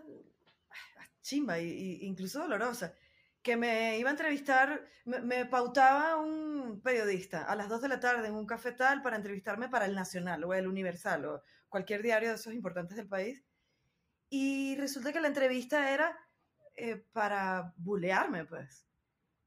[0.70, 2.94] ah, chimba e incluso dolorosa,
[3.42, 8.28] que me iba a entrevistar, me, pautaba un periodista a las 2 de la tarde
[8.28, 12.36] en un cafetal para entrevistarme para el Nacional o el Universal o cualquier diario de
[12.36, 13.44] esos importantes del país.
[14.30, 16.18] Y resulta que la entrevista era
[16.76, 18.86] eh, para bulearme, pues.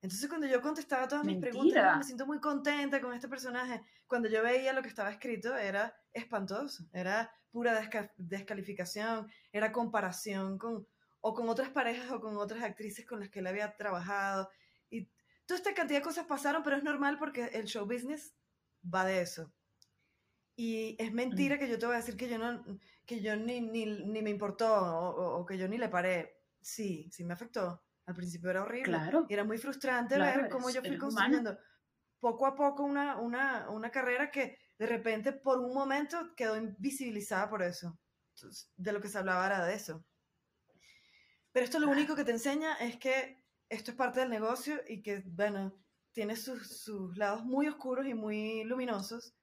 [0.00, 3.82] Entonces cuando yo contestaba todas mis preguntas, me siento muy contenta con este personaje.
[4.06, 7.80] Cuando yo veía lo que estaba escrito era espantoso, era pura
[8.16, 10.86] descalificación, era comparación con
[11.20, 14.48] o con otras parejas o con otras actrices con las que él había trabajado.
[14.90, 15.10] Y
[15.46, 18.34] toda esta cantidad de cosas pasaron, pero es normal porque el show business
[18.82, 19.52] va de eso.
[20.54, 21.58] Y es mentira mm.
[21.58, 22.64] que yo te voy a decir que yo, no,
[23.04, 26.42] que yo ni, ni, ni me importó o, o, que yo ni le paré.
[26.60, 28.84] Sí, sí me afectó al principio era horrible.
[28.84, 29.26] Claro.
[29.28, 31.58] Y era muy frustrante ver cómo yo fui construyendo
[32.18, 37.50] poco a poco una, una, una, carrera que de repente por un momento quedó invisibilizada
[37.50, 37.98] por eso.
[38.76, 40.04] de lo que se hablaba era de eso.
[41.50, 45.02] Pero esto lo único que te enseña es que esto es parte del negocio y
[45.02, 45.76] que, bueno,
[46.12, 49.34] tiene sus, sus lados muy oscuros y muy luminosos.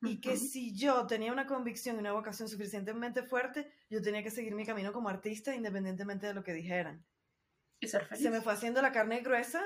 [0.00, 4.30] Y que si yo tenía una convicción y una vocación suficientemente fuerte, yo tenía que
[4.30, 7.04] seguir mi camino como artista independientemente de lo que dijeran.
[7.82, 9.62] Se me fue haciendo la carne gruesa,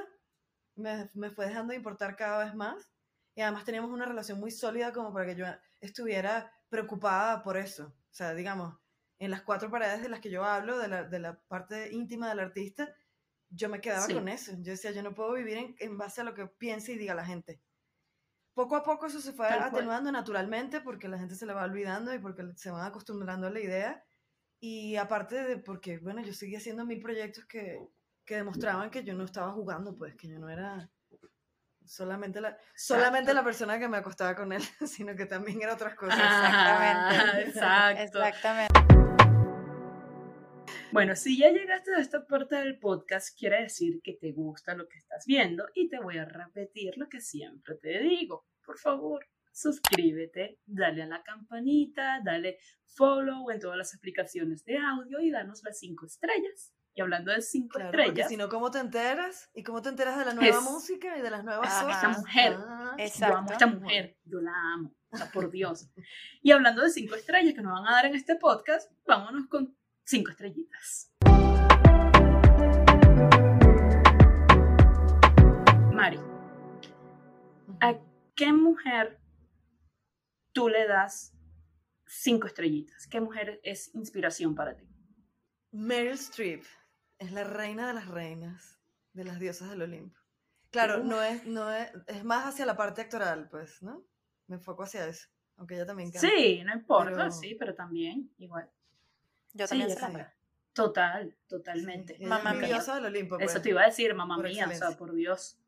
[0.75, 2.91] me, me fue dejando de importar cada vez más
[3.35, 5.47] y además teníamos una relación muy sólida como para que yo
[5.81, 7.87] estuviera preocupada por eso.
[7.87, 8.77] O sea, digamos,
[9.19, 12.29] en las cuatro paredes de las que yo hablo, de la, de la parte íntima
[12.29, 12.95] del artista,
[13.51, 14.53] yo me quedaba con eso.
[14.59, 17.15] Yo decía, yo no puedo vivir en, en, base a lo que piense y diga
[17.15, 17.61] la gente.
[18.55, 22.13] Poco a poco eso se fue atenuando naturalmente porque la gente se le va olvidando
[22.15, 24.05] y porque se van acostumbrando a la idea.
[24.59, 27.89] Y aparte de porque, bueno, yo seguía haciendo mil proyectos que,
[28.25, 30.91] que demostraban que yo no estaba jugando, pues, que yo no era
[31.91, 35.95] solamente la, solamente la persona que me acostaba con él, sino que también era otras
[35.97, 36.19] cosas.
[36.19, 37.49] Exactamente.
[37.49, 38.23] exacto.
[38.23, 38.81] Exactamente.
[40.93, 44.89] Bueno, si ya llegaste a esta parte del podcast, quiere decir que te gusta lo
[44.89, 48.47] que estás viendo y te voy a repetir lo que siempre te digo.
[48.65, 55.21] Por favor, suscríbete, dale a la campanita, dale follow en todas las aplicaciones de audio
[55.21, 56.73] y danos las cinco estrellas.
[56.93, 58.29] Y hablando de cinco claro, estrellas.
[58.29, 59.49] Si no, ¿cómo te enteras?
[59.55, 61.97] ¿Y cómo te enteras de la nueva música y de las nuevas cosas?
[61.97, 62.57] Esta mujer.
[62.59, 64.19] Ah, yo amo a esta mujer.
[64.25, 64.95] Yo la amo.
[65.11, 65.89] O sea, por Dios.
[66.43, 69.77] y hablando de cinco estrellas que nos van a dar en este podcast, vámonos con
[70.05, 71.13] cinco estrellitas.
[75.93, 76.19] Mari,
[77.81, 77.95] ¿a
[78.35, 79.21] qué mujer
[80.53, 81.37] tú le das
[82.07, 83.07] cinco estrellitas?
[83.07, 84.89] ¿Qué mujer es inspiración para ti?
[85.73, 86.65] Meryl Streep
[87.21, 88.81] es la reina de las reinas,
[89.13, 90.19] de las diosas del Olimpo.
[90.71, 94.03] Claro, no es, no es, es más hacia la parte actoral, pues, ¿no?
[94.47, 96.27] Me enfoco hacia eso, aunque ella también canta.
[96.27, 98.71] Sí, no importa, sí, pero también, igual.
[99.53, 99.97] Yo también sí,
[100.73, 102.17] Total, totalmente.
[102.21, 102.69] mamá mía.
[102.69, 103.37] Diosa del Olimpo.
[103.37, 105.59] Eso pues, te iba a decir, mamá mía, o sea, por Dios.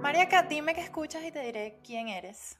[0.00, 2.58] Mariaca, dime que escuchas y te diré quién eres.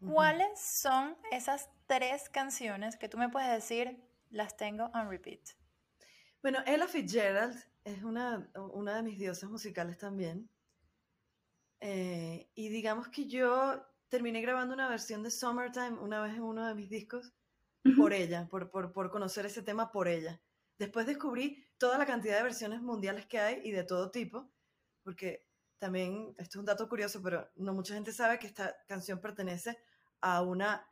[0.00, 5.40] ¿Cuáles son esas tres canciones que tú me puedes decir las tengo on repeat?
[6.40, 10.48] Bueno, Ella Fitzgerald es una, una de mis diosas musicales también.
[11.80, 16.66] Eh, y digamos que yo terminé grabando una versión de Summertime una vez en uno
[16.66, 17.34] de mis discos
[17.96, 20.40] por ella, por, por, por, conocer ese tema por ella.
[20.78, 24.50] Después descubrí toda la cantidad de versiones mundiales que hay y de todo tipo,
[25.02, 25.46] porque
[25.78, 29.76] también, esto es un dato curioso, pero no mucha gente sabe que esta canción pertenece
[30.22, 30.88] a una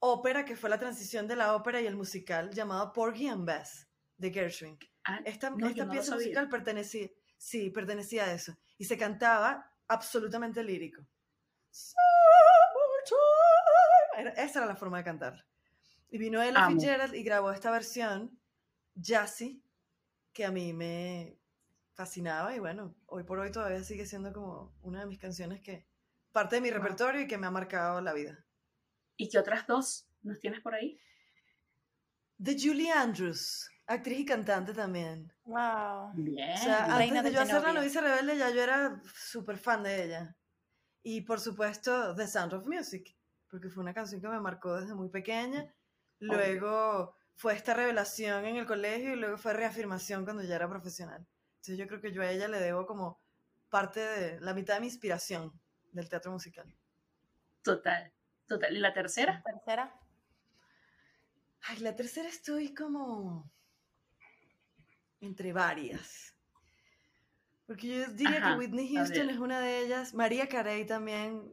[0.00, 3.88] ópera que fue la transición de la ópera y el musical llamado Porgy and Bess
[4.16, 4.78] de Gershwin.
[5.04, 8.56] Ah, esta, pieza musical pertenecía, sí, pertenecía a eso.
[8.76, 11.02] Y se cantaba absolutamente lírico.
[14.36, 15.46] esa era la forma de cantar.
[16.10, 18.38] Y vino Ella Fitzgerald y grabó esta versión
[18.94, 19.62] jazzy
[20.32, 21.38] que a mí me
[21.94, 25.86] fascinaba y bueno, hoy por hoy todavía sigue siendo como una de mis canciones que
[26.32, 28.44] parte de mi repertorio y que me ha marcado la vida.
[29.20, 30.98] ¿Y qué otras dos nos tienes por ahí?
[32.40, 35.30] de Julie Andrews, actriz y cantante también.
[35.44, 36.12] Wow.
[36.14, 36.54] Bien.
[36.54, 40.04] O sea, antes de yo hacer La novicia rebelde ya yo era súper fan de
[40.04, 40.36] ella.
[41.02, 43.14] Y por supuesto, The Sound of Music,
[43.50, 45.70] porque fue una canción que me marcó desde muy pequeña.
[46.18, 51.26] Luego fue esta revelación en el colegio y luego fue reafirmación cuando ya era profesional.
[51.56, 53.20] Entonces yo creo que yo a ella le debo como
[53.68, 55.52] parte de la mitad de mi inspiración
[55.92, 56.74] del teatro musical.
[57.62, 58.10] Total,
[58.50, 58.76] total.
[58.76, 59.42] ¿Y la tercera?
[59.44, 59.96] ¿Tercera?
[61.62, 63.48] Ay, la tercera estoy como
[65.20, 66.34] entre varias.
[67.66, 70.12] Porque yo diría que Whitney Houston es una de ellas.
[70.14, 71.48] María Carey también.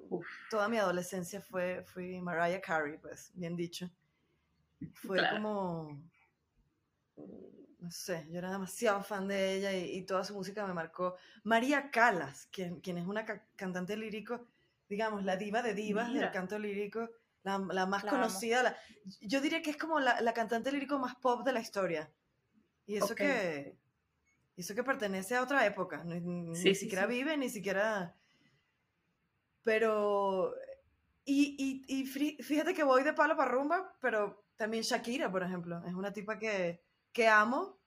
[0.49, 3.91] Toda mi adolescencia fue, fui Mariah Carey, pues, bien dicho.
[4.95, 6.01] Fue como.
[7.79, 11.15] No sé, yo era demasiado fan de ella y, toda su música me marcó.
[11.43, 13.23] María Calas, quien, quien es una
[13.55, 14.47] cantante lírico,
[14.89, 17.09] digamos, la diva de divas del canto lírico,
[17.43, 18.77] la, la más conocida.
[19.21, 22.11] yo diría que es como la, la, cantante lírico más pop de la historia.
[22.85, 23.77] Y eso que
[24.57, 28.15] eso que pertenece a otra época, ni, siquiera vive, ni siquiera...
[29.63, 30.55] Pero...
[31.23, 32.05] Y, y, y,
[32.41, 36.39] fíjate que voy de palo para rumba, pero también Shakira, por ejemplo, es una tipa
[36.39, 36.81] que,
[37.11, 37.77] que amo,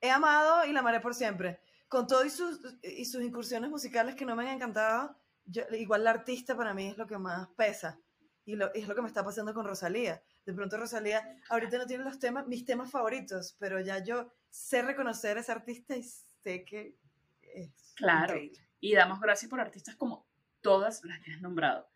[0.00, 1.60] he amado y la amaré por siempre.
[1.88, 5.14] Con todo y sus, y sus incursiones musicales que no me han encantado,
[5.72, 7.98] igual la artista para mí es lo que más pesa.
[8.44, 10.22] Y, lo, es lo que me está pasando con Rosalía.
[10.44, 14.82] De pronto Rosalía ahorita no tiene los temas, mis temas favoritos, pero ya yo sé
[14.82, 16.96] reconocer a ese artista y sé que
[17.42, 18.34] es Claro.
[18.80, 20.26] Y damos gracias por artistas como
[20.62, 21.88] todas las que has nombrado.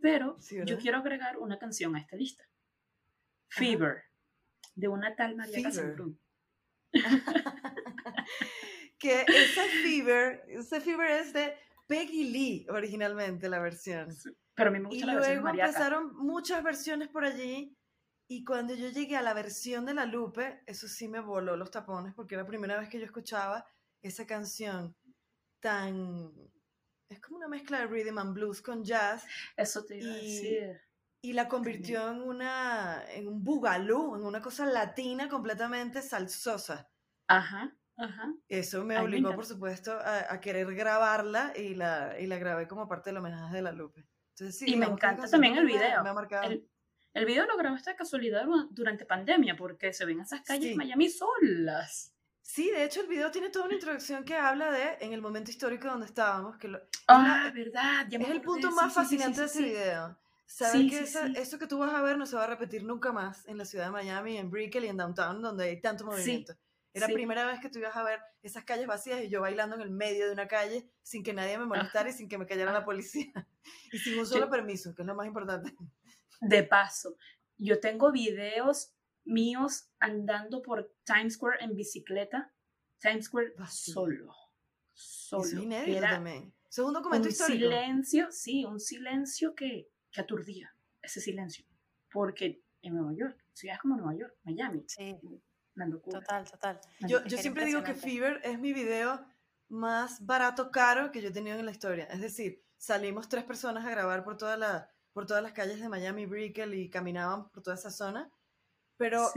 [0.00, 2.44] Pero yo quiero agregar una canción a esta lista.
[3.48, 4.04] Fever,
[4.74, 6.18] de una tal María Casambrún.
[8.98, 11.54] que ese Fever, ese Fever es de
[11.86, 14.08] Peggy Lee originalmente la versión.
[14.54, 17.76] Pero a mí me gusta y la versión luego empezaron muchas versiones por allí
[18.32, 21.70] y cuando yo llegué a la versión de La Lupe, eso sí me voló los
[21.70, 23.66] tapones porque era la primera vez que yo escuchaba
[24.00, 24.96] esa canción
[25.60, 26.32] tan...
[27.10, 29.26] Es como una mezcla de rhythm and blues con jazz.
[29.54, 30.80] Eso te iba a decir.
[31.20, 36.90] Y la convirtió en, una, en un bugalú, en una cosa latina completamente salsosa.
[37.28, 38.34] Ajá, ajá.
[38.48, 43.10] Eso me obligó, por supuesto, a, querer grabarla y la, y la grabé como parte
[43.10, 44.06] del homenaje de La Lupe.
[44.30, 46.02] Entonces, sí, y me encanta también el video.
[46.02, 46.50] Me, ha marcado.
[47.14, 51.10] El video lo grabaste de casualidad durante pandemia, porque se ven esas calles de Miami
[51.10, 52.14] solas.
[52.40, 55.50] Sí, de hecho el video tiene toda una introducción que habla de en el momento
[55.50, 56.56] histórico donde estábamos.
[56.58, 56.70] Que
[57.08, 58.06] ah, verdad.
[58.10, 60.18] es el punto más fascinante de ese video.
[60.46, 61.00] Saber que
[61.40, 63.64] eso que tú vas a ver no se va a repetir nunca más en la
[63.64, 66.54] ciudad de Miami, en Brickell y en Downtown, donde hay tanto movimiento.
[66.94, 69.76] Era la primera vez que tú ibas a ver esas calles vacías y yo bailando
[69.76, 72.46] en el medio de una calle sin que nadie me molestara y sin que me
[72.46, 73.32] cayera la policía.
[73.92, 75.72] Y sin un solo permiso, que es lo más importante.
[76.40, 77.16] De paso,
[77.56, 78.92] yo tengo videos
[79.24, 82.52] míos andando por Times Square en bicicleta.
[82.98, 84.34] Times Square solo.
[84.92, 85.44] Solo.
[85.44, 86.52] Es inédito también.
[86.68, 90.74] Segundo documento un silencio, sí, un silencio que, que aturdía.
[91.00, 91.64] Ese silencio.
[92.10, 94.84] Porque en Nueva York, ciudades como Nueva York, Miami.
[94.88, 95.16] Sí.
[96.10, 96.80] Total, total.
[97.00, 99.24] Yo, yo siempre digo que Fever es mi video
[99.68, 102.04] más barato, caro que yo he tenido en la historia.
[102.04, 105.88] Es decir, salimos tres personas a grabar por toda la, por todas las calles de
[105.88, 108.30] Miami, Brickell y caminaban por toda esa zona,
[108.98, 109.30] pero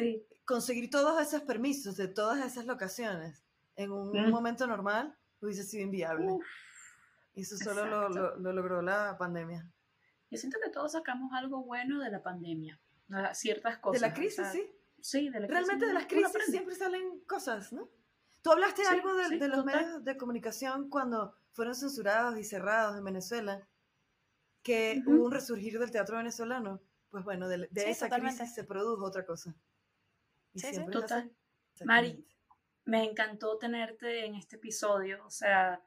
[0.46, 6.28] conseguir todos esos permisos de todas esas locaciones en un, momento normal hubiese sido inviable.
[7.34, 9.70] y eso solo lo, lo, logró la pandemia.
[10.30, 12.80] Yo siento que todos sacamos algo bueno de la pandemia,
[13.34, 14.02] ciertas cosas.
[14.02, 14.70] De la crisis, sí.
[15.06, 17.92] Sí, de la Realmente de las crisis siempre salen cosas, ¿no?
[18.42, 23.04] Tú hablaste algo de, de los medios de comunicación cuando fueron censurados y cerrados en
[23.04, 23.70] Venezuela
[24.64, 26.82] que hubo un resurgir del teatro venezolano.
[27.12, 29.56] Pues bueno, de, esa crisis se produjo otra cosa.
[30.56, 31.32] sí, sí, total.
[31.84, 32.26] Mari,
[32.86, 35.24] me encantó tenerte en este episodio.
[35.24, 35.84] O sea,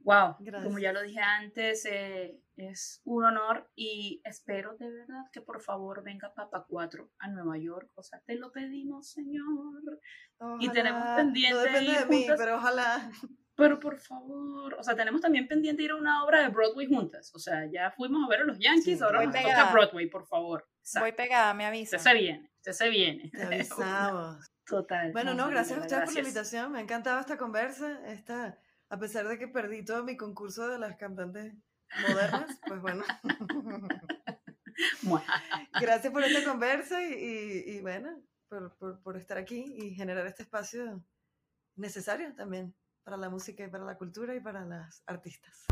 [0.00, 5.40] wow, como ya lo dije antes, eh, es un honor y espero de verdad que
[5.40, 7.90] por favor venga Papa 4 a Nueva York.
[7.94, 10.00] O sea, te lo pedimos, Señor.
[10.60, 11.54] y tenemos pendiente.
[11.54, 13.10] No depende de mí, pero ojalá.
[13.54, 17.32] Pero por favor, o sea, tenemos también pendiente ir a una obra de Broadway juntas.
[17.34, 20.64] O sea, ya fuimos a ver a los Yankees, ahora nos toca Broadway, por favor.
[21.00, 21.96] Voy pegada, me avisa.
[21.96, 23.30] Usted se viene, usted se viene.
[23.30, 24.36] Te avisamos.
[24.64, 25.10] Total.
[25.12, 26.72] Bueno, no, gracias a ustedes por la invitación.
[26.72, 28.00] Me ha encantado esta conversa.
[28.06, 28.58] Esta,
[28.90, 31.54] a pesar de que perdí todo mi concurso de las cantantes
[32.08, 33.04] modernas, pues bueno.
[35.80, 38.10] gracias por esta conversa y, y, bueno,
[38.48, 41.04] por, por, por estar aquí y generar este espacio
[41.76, 42.74] necesario también
[43.04, 45.66] para la música y para la cultura y para las artistas.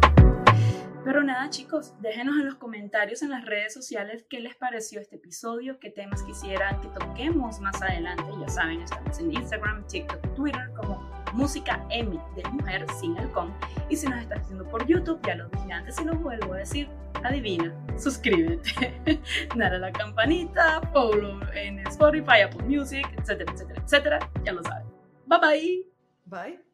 [1.04, 5.16] Pero nada, chicos, déjenos en los comentarios en las redes sociales qué les pareció este
[5.16, 8.24] episodio, qué temas quisieran que toquemos más adelante.
[8.40, 13.52] Ya saben, estamos en Instagram, TikTok, Twitter como Música Emi de Mujer sin el con.
[13.88, 16.58] Y si nos estás haciendo por YouTube, ya lo dije antes y lo vuelvo a
[16.58, 16.88] decir,
[17.22, 19.20] adivina, suscríbete,
[19.56, 24.30] dale a la campanita, follow en Spotify, Apple Music, etcétera, etcétera, etcétera.
[24.44, 24.86] Ya lo saben.
[25.26, 25.86] Bye bye.
[26.24, 26.65] Bye.